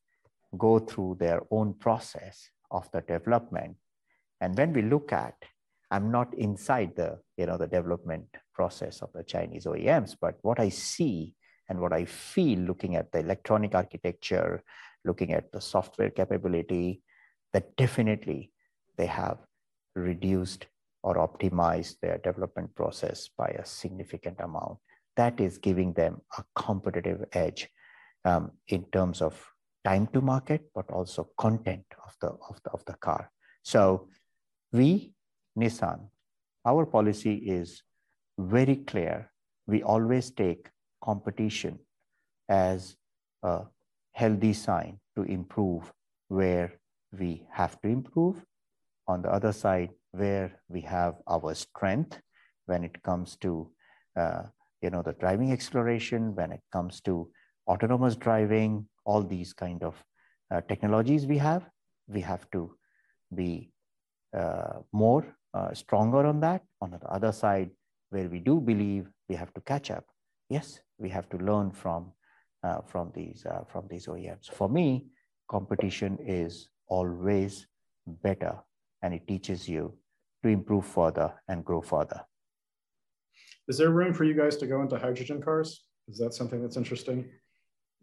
[0.57, 3.77] go through their own process of the development,
[4.41, 5.35] and when we look at,
[5.95, 10.59] I'm not inside the you know the development process of the Chinese OEMs, but what
[10.59, 11.35] I see
[11.69, 14.65] and what I feel looking at the electronic architecture,
[15.05, 17.03] looking at the software capability,
[17.53, 18.51] that definitely
[18.97, 19.39] they have
[19.95, 20.67] reduced
[21.05, 24.79] or optimized their development process by a significant amount.
[25.17, 27.69] That is giving them a competitive edge
[28.25, 29.41] um, in terms of
[29.85, 33.31] time to market, but also content of the, of the, of the car.
[33.63, 34.09] So
[34.73, 35.14] we,
[35.57, 36.09] Nissan,
[36.65, 37.83] our policy is
[38.39, 39.31] very clear.
[39.67, 40.69] We always take
[41.03, 41.79] competition
[42.49, 42.97] as
[43.43, 43.63] a
[44.13, 45.93] healthy sign to improve
[46.29, 46.73] where
[47.19, 48.45] we have to improve.
[49.07, 52.21] On the other side, where we have our strength
[52.67, 53.71] when it comes to
[54.17, 54.43] uh,
[54.81, 57.31] you know the driving exploration, when it comes to
[57.67, 60.03] autonomous driving, all these kind of
[60.51, 61.69] uh, technologies we have,
[62.09, 62.75] we have to
[63.35, 63.71] be
[64.37, 65.25] uh, more
[65.55, 66.63] uh, stronger on that.
[66.81, 67.71] On the other side,
[68.11, 70.05] where we do believe we have to catch up,
[70.51, 72.13] yes, we have to learn from
[72.63, 74.51] uh, from these uh, from these OEMs.
[74.51, 75.07] For me,
[75.49, 77.67] competition is always
[78.07, 78.55] better,
[79.03, 79.95] and it teaches you
[80.43, 82.21] to improve further and grow further.
[83.69, 85.85] Is there room for you guys to go into hydrogen cars?
[86.09, 87.25] Is that something that's interesting?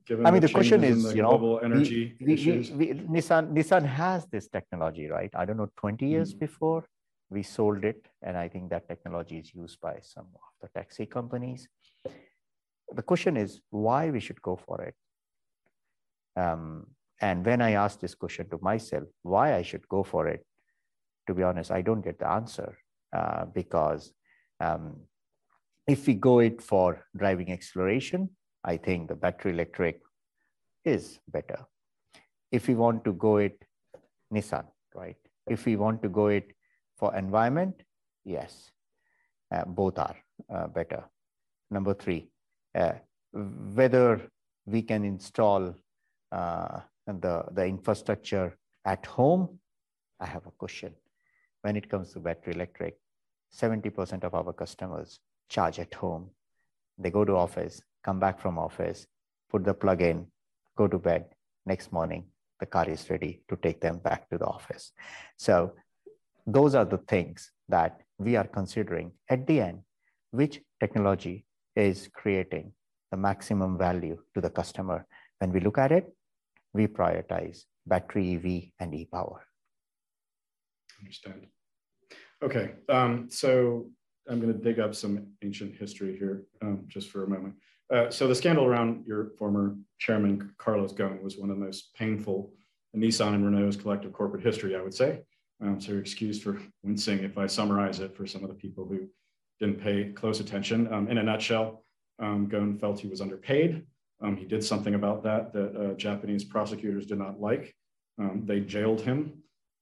[0.08, 3.86] Given I mean, the, the question is, you know, energy we, we, we, Nissan, Nissan
[3.86, 5.30] has this technology, right?
[5.36, 6.39] I don't know, 20 years mm.
[6.39, 6.84] before
[7.32, 8.05] we sold it.
[8.21, 11.67] And I think that technology is used by some of the taxi companies
[12.93, 14.95] the question is why we should go for it.
[16.36, 16.88] Um,
[17.21, 20.45] and when I ask this question to myself, why I should go for it,
[21.27, 22.77] to be honest, I don't get the answer
[23.15, 24.13] uh, because
[24.59, 25.01] um,
[25.88, 28.29] if we go it for driving exploration,
[28.63, 30.01] I think the battery electric
[30.84, 31.65] is better.
[32.51, 33.61] If we want to go it
[34.34, 34.65] Nissan,
[34.95, 35.17] right?
[35.47, 36.51] If we want to go it
[37.02, 37.82] for environment,
[38.24, 38.70] yes,
[39.52, 40.16] uh, both are
[40.54, 41.04] uh, better.
[41.72, 42.30] Number three,
[42.76, 42.93] uh,
[43.34, 44.22] whether
[44.68, 45.74] we can install
[46.32, 49.60] uh, the, the infrastructure at home,
[50.20, 50.93] I have a question.
[51.64, 52.97] When it comes to battery electric,
[53.52, 56.30] 70% of our customers charge at home.
[56.99, 59.08] They go to office, come back from office,
[59.49, 60.28] put the plug in,
[60.78, 61.26] go to bed.
[61.66, 62.26] Next morning,
[62.60, 64.91] the car is ready to take them back to the office.
[65.38, 65.74] So
[66.46, 69.82] those are the things that we are considering at the end,
[70.32, 72.74] which technology is creating
[73.12, 75.06] the maximum value to the customer.
[75.39, 76.14] When we look at it,
[76.74, 79.46] we prioritize battery EV and e-power.
[81.00, 81.48] Understand.
[82.44, 83.88] Okay, um, so
[84.30, 87.56] I'm going to dig up some ancient history here um, just for a moment.
[87.94, 91.94] Uh, so the scandal around your former chairman, Carlos Ghosn, was one of the most
[91.94, 92.54] painful
[92.94, 95.22] in Nissan and Renault's collective corporate history, I would say.
[95.62, 98.86] Um, so you're excused for wincing if I summarize it for some of the people
[98.86, 99.07] who
[99.59, 100.91] didn't pay close attention.
[100.91, 101.84] Um, in a nutshell,
[102.20, 103.84] um, Ghosn felt he was underpaid.
[104.24, 107.76] Um, he did something about that that uh, Japanese prosecutors did not like.
[108.20, 109.41] Um, they jailed him.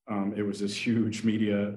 [0.09, 1.75] Um, it was this huge media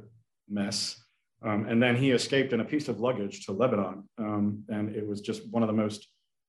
[0.48, 0.98] mess.
[1.44, 4.09] And then he escaped in a piece of luggage to Lebanon.
[4.16, 6.07] and it was just one of the most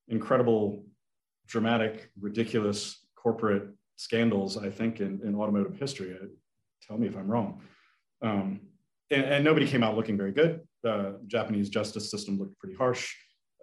[0.07, 0.85] incredible,
[1.47, 3.63] dramatic, ridiculous corporate
[3.95, 6.15] scandals, I think, in, in automotive history.
[6.21, 6.27] Uh,
[6.87, 7.61] tell me if I'm wrong.
[8.21, 8.61] Um,
[9.11, 13.15] and, and, nobody came out looking very good the Japanese justice system looked pretty harsh.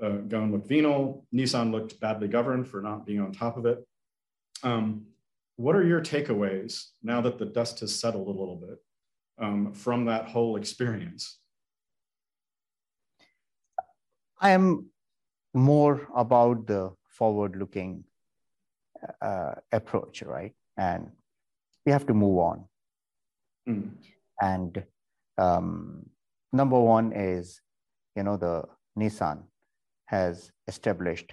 [0.03, 0.16] Uh,
[0.53, 1.27] looked venal.
[1.33, 3.87] Nissan looked badly governed for not being on top of it.
[4.62, 5.07] Um,
[5.57, 8.79] what are your takeaways now that the dust has settled a little bit
[9.39, 11.39] um, from that whole experience?
[14.41, 14.87] I am
[15.53, 18.05] more about the forward-looking
[19.21, 20.55] uh, approach, right?
[20.79, 21.11] And
[21.85, 22.64] we have to move on.
[23.71, 23.91] Mm.
[24.41, 24.83] And
[25.39, 26.07] um,
[26.53, 27.61] number one is,
[28.16, 28.64] you know, the
[28.99, 29.43] Nissan
[30.07, 31.33] has established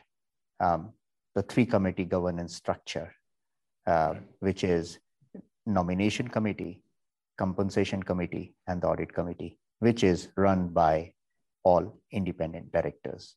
[0.59, 0.93] um,
[1.35, 3.13] the three committee governance structure,
[3.85, 4.99] uh, which is
[5.65, 6.81] nomination committee,
[7.37, 11.13] compensation committee, and the audit committee, which is run by
[11.63, 13.35] all independent directors.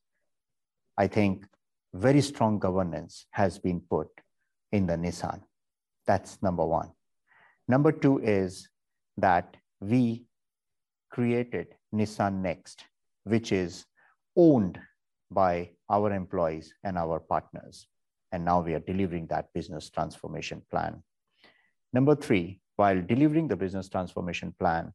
[0.96, 1.46] I think
[1.94, 4.08] very strong governance has been put
[4.72, 5.40] in the Nissan.
[6.06, 6.92] That's number one.
[7.68, 8.69] Number two is
[9.20, 10.24] that we
[11.10, 12.84] created Nissan Next,
[13.24, 13.84] which is
[14.36, 14.78] owned
[15.30, 17.86] by our employees and our partners.
[18.32, 21.02] And now we are delivering that business transformation plan.
[21.92, 24.92] Number three, while delivering the business transformation plan,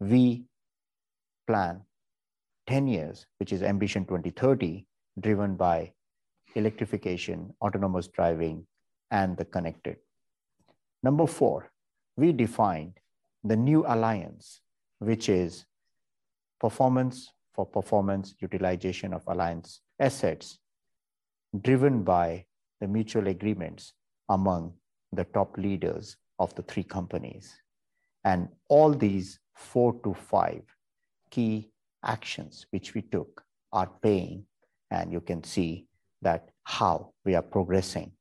[0.00, 0.44] we
[1.46, 1.82] plan
[2.66, 4.86] 10 years, which is Ambition 2030,
[5.20, 5.92] driven by
[6.54, 8.66] electrification, autonomous driving,
[9.10, 9.96] and the connected.
[11.02, 11.70] Number four,
[12.16, 12.94] we defined
[13.44, 14.60] the new alliance,
[14.98, 15.64] which is
[16.60, 20.58] performance for performance utilization of alliance assets
[21.60, 22.44] driven by
[22.80, 23.92] the mutual agreements
[24.28, 24.72] among
[25.12, 27.54] the top leaders of the three companies.
[28.24, 30.62] And all these four to five
[31.30, 31.70] key
[32.04, 34.46] actions which we took are paying.
[34.90, 35.86] And you can see
[36.22, 38.12] that how we are progressing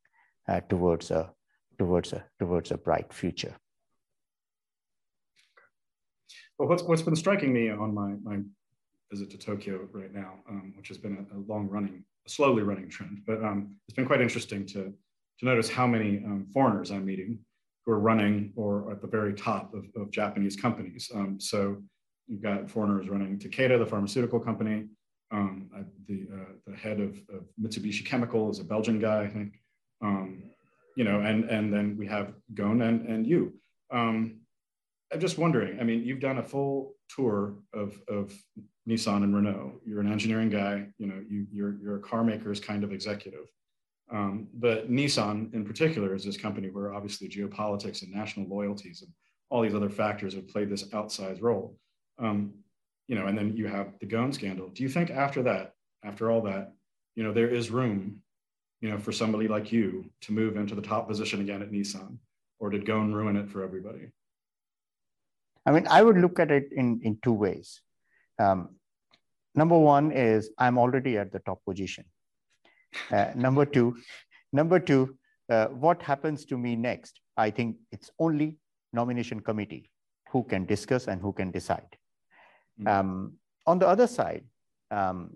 [0.47, 1.31] uh, towards, a,
[1.77, 3.55] towards, a, towards a bright future.
[6.61, 8.39] Well, what's, what's been striking me on my, my
[9.09, 12.61] visit to Tokyo right now, um, which has been a, a, long running, a slowly
[12.61, 14.93] running trend, but um, it's been quite interesting to,
[15.39, 17.39] to notice how many um, foreigners I'm meeting
[17.83, 21.09] who are running or at the very top of, of Japanese companies.
[21.15, 21.81] Um, so
[22.27, 24.85] you've got foreigners running Takeda, the pharmaceutical company.
[25.31, 25.67] Um,
[26.07, 29.55] the, uh, the head of, of, Mitsubishi Chemical is a Belgian guy, I think.
[30.03, 30.43] Um,
[30.95, 33.51] you know, and, and then we have Ghosn and, and you.
[35.11, 38.33] I'm just wondering, I mean, you've done a full tour of, of
[38.87, 39.81] Nissan and Renault.
[39.85, 43.51] You're an engineering guy, you know, you, you're, you're a car maker's kind of executive.
[44.11, 49.11] Um, but Nissan in particular is this company where obviously geopolitics and national loyalties and
[49.49, 51.77] all these other factors have played this outsized role.
[52.19, 52.53] Um,
[53.07, 54.69] you know, and then you have the Ghosn scandal.
[54.69, 56.73] Do you think after that, after all that,
[57.15, 58.21] you know, there is room,
[58.79, 62.17] you know, for somebody like you to move into the top position again at Nissan,
[62.59, 64.07] or did Ghosn ruin it for everybody?
[65.65, 67.81] I mean, I would look at it in in two ways.
[68.39, 68.75] Um,
[69.55, 72.05] number one is I'm already at the top position.
[73.11, 73.95] Uh, number two,
[74.51, 75.17] number two,
[75.49, 77.19] uh, what happens to me next?
[77.37, 78.57] I think it's only
[78.93, 79.89] nomination committee
[80.31, 81.97] who can discuss and who can decide.
[82.79, 82.87] Mm-hmm.
[82.87, 83.33] Um,
[83.65, 84.43] on the other side,
[84.89, 85.35] um,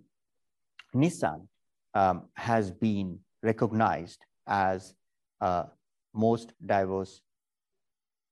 [0.94, 1.48] Nissan
[1.94, 4.94] um, has been recognized as
[5.42, 5.66] a
[6.14, 7.22] most diverse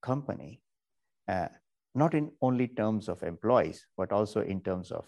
[0.01, 0.61] company,
[1.27, 1.47] uh,
[1.95, 5.05] not in only terms of employees, but also in terms of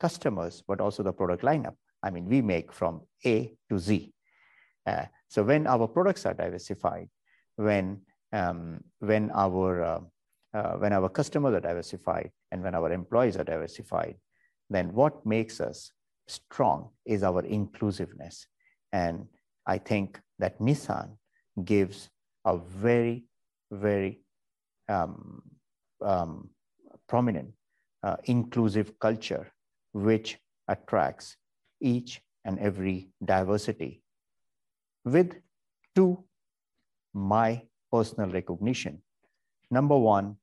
[0.00, 1.74] customers, but also the product lineup.
[2.02, 4.12] I mean, we make from A to Z.
[4.86, 7.08] Uh, so when our products are diversified,
[7.56, 8.00] when
[8.32, 10.00] um, when our uh,
[10.54, 14.16] uh, when our customers are diversified, and when our employees are diversified,
[14.70, 15.92] then what makes us
[16.26, 18.46] strong is our inclusiveness.
[18.92, 19.26] And
[19.66, 21.16] I think that Nissan
[21.64, 22.10] gives
[22.44, 23.24] a very,
[23.70, 24.20] very
[24.88, 25.42] um,
[26.02, 26.50] um,
[27.08, 27.52] prominent
[28.02, 29.52] uh, inclusive culture
[29.92, 30.38] which
[30.68, 31.36] attracts
[31.80, 34.02] each and every diversity.
[35.04, 35.34] With
[35.94, 36.24] two
[37.14, 39.02] my personal recognition.
[39.70, 40.36] Number one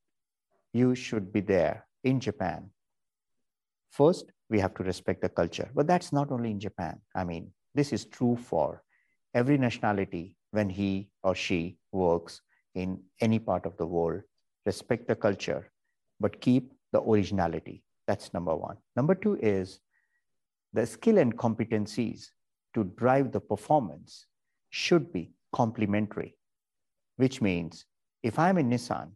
[0.74, 2.70] you should be there in japan.
[3.91, 6.99] First we have to respect the culture but that's not only in japan.
[7.16, 8.84] I mean this is true for
[9.34, 12.41] every nationality when he or she works
[12.74, 14.22] in any part of the world
[14.66, 15.72] respect the culture
[16.20, 17.84] but keep the originality.
[18.07, 18.78] That's number one.
[18.95, 19.80] Number two is
[20.74, 22.28] the skill and competencies
[22.74, 24.28] to drive the performance
[24.70, 26.38] should be complementary,
[27.18, 27.86] which means
[28.24, 29.11] if I'm in Nissan,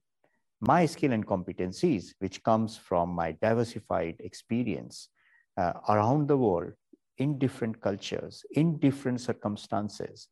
[0.61, 5.09] my skill and competencies, which comes from my diversified experience
[5.57, 6.73] uh, around the world
[7.17, 10.27] in different cultures, in different circumstances,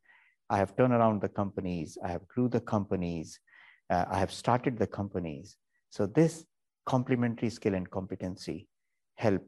[0.50, 3.38] I have turned around the companies, I have grew the companies,
[3.90, 5.56] uh, I have started the companies.
[5.90, 6.44] So this
[6.86, 8.68] complementary skill and competency
[9.16, 9.42] help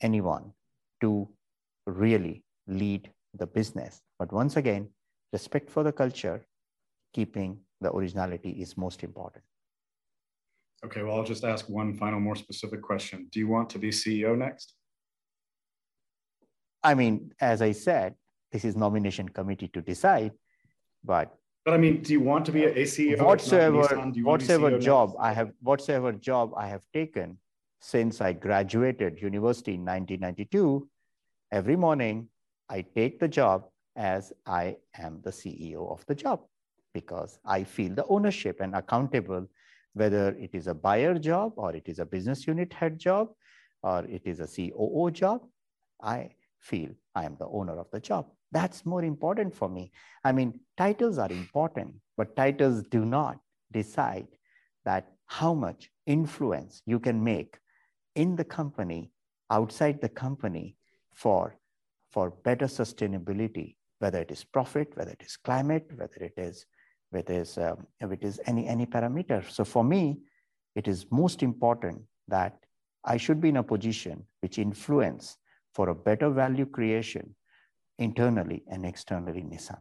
[0.00, 0.52] anyone
[1.00, 1.28] to
[1.86, 4.00] really lead the business.
[4.18, 4.88] But once again,
[5.32, 6.44] respect for the culture,
[7.12, 9.44] keeping the originality is most important.
[10.84, 13.28] Okay, well, I'll just ask one final, more specific question.
[13.30, 14.74] Do you want to be CEO next?
[16.82, 18.14] I mean, as I said,
[18.50, 20.32] this is nomination committee to decide,
[21.04, 21.34] but
[21.70, 23.22] but I mean, do you want to be a CEO?
[23.22, 23.82] Whatsoever,
[24.24, 27.38] whatsoever job I have, whatsoever job I have taken
[27.80, 30.88] since I graduated university in 1992,
[31.52, 32.26] every morning
[32.68, 36.40] I take the job as I am the CEO of the job
[36.92, 39.46] because I feel the ownership and accountable,
[39.94, 43.28] whether it is a buyer job or it is a business unit head job
[43.84, 45.46] or it is a COO job,
[46.02, 48.26] I feel I am the owner of the job.
[48.52, 49.92] That's more important for me.
[50.24, 53.38] I mean, titles are important, but titles do not
[53.72, 54.26] decide
[54.84, 57.58] that how much influence you can make
[58.16, 59.12] in the company,
[59.50, 60.76] outside the company
[61.14, 61.56] for,
[62.10, 66.66] for better sustainability, whether it is profit, whether it is climate, whether it is,
[67.10, 69.48] whether it is, um, it is any, any parameter.
[69.48, 70.18] So for me,
[70.74, 72.56] it is most important that
[73.04, 75.36] I should be in a position which influence
[75.72, 77.34] for a better value creation
[78.00, 79.78] internally and externally Nissan.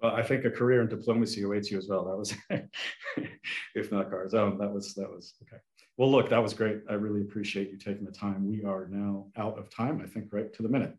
[0.00, 2.06] Well, I think a career in diplomacy awaits you as well.
[2.06, 2.34] That was,
[3.74, 4.32] if not cars.
[4.32, 5.60] Oh, that was that was okay.
[5.98, 6.78] Well, look, that was great.
[6.88, 8.48] I really appreciate you taking the time.
[8.48, 10.00] We are now out of time.
[10.02, 10.96] I think right to the minute.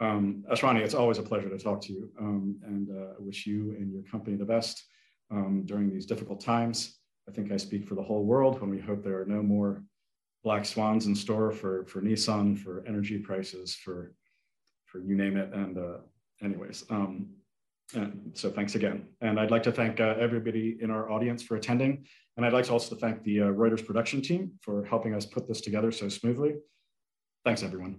[0.00, 3.46] Um, Ashwani, it's always a pleasure to talk to you, um, and uh, I wish
[3.46, 4.84] you and your company the best
[5.30, 6.98] um, during these difficult times.
[7.28, 9.84] I think I speak for the whole world when we hope there are no more
[10.44, 14.12] black swans in store for for Nissan, for energy prices, for
[14.92, 15.52] for you name it.
[15.54, 15.98] And uh,
[16.44, 17.30] anyways, um,
[17.94, 19.06] and so thanks again.
[19.22, 22.06] And I'd like to thank uh, everybody in our audience for attending.
[22.36, 25.48] And I'd like to also thank the uh, Reuters production team for helping us put
[25.48, 26.54] this together so smoothly.
[27.44, 27.98] Thanks, everyone.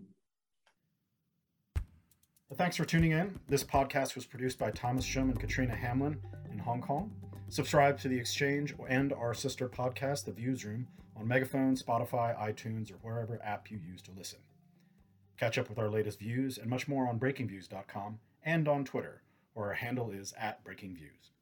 [2.55, 3.39] Thanks for tuning in.
[3.49, 6.19] This podcast was produced by Thomas Shum and Katrina Hamlin
[6.51, 7.11] in Hong Kong.
[7.49, 10.85] Subscribe to The Exchange and our sister podcast, The Viewsroom,
[11.15, 14.39] on Megaphone, Spotify, iTunes, or wherever app you use to listen.
[15.43, 19.23] Catch up with our latest views and much more on breakingviews.com and on Twitter,
[19.53, 21.32] where our handle is at breakingviews.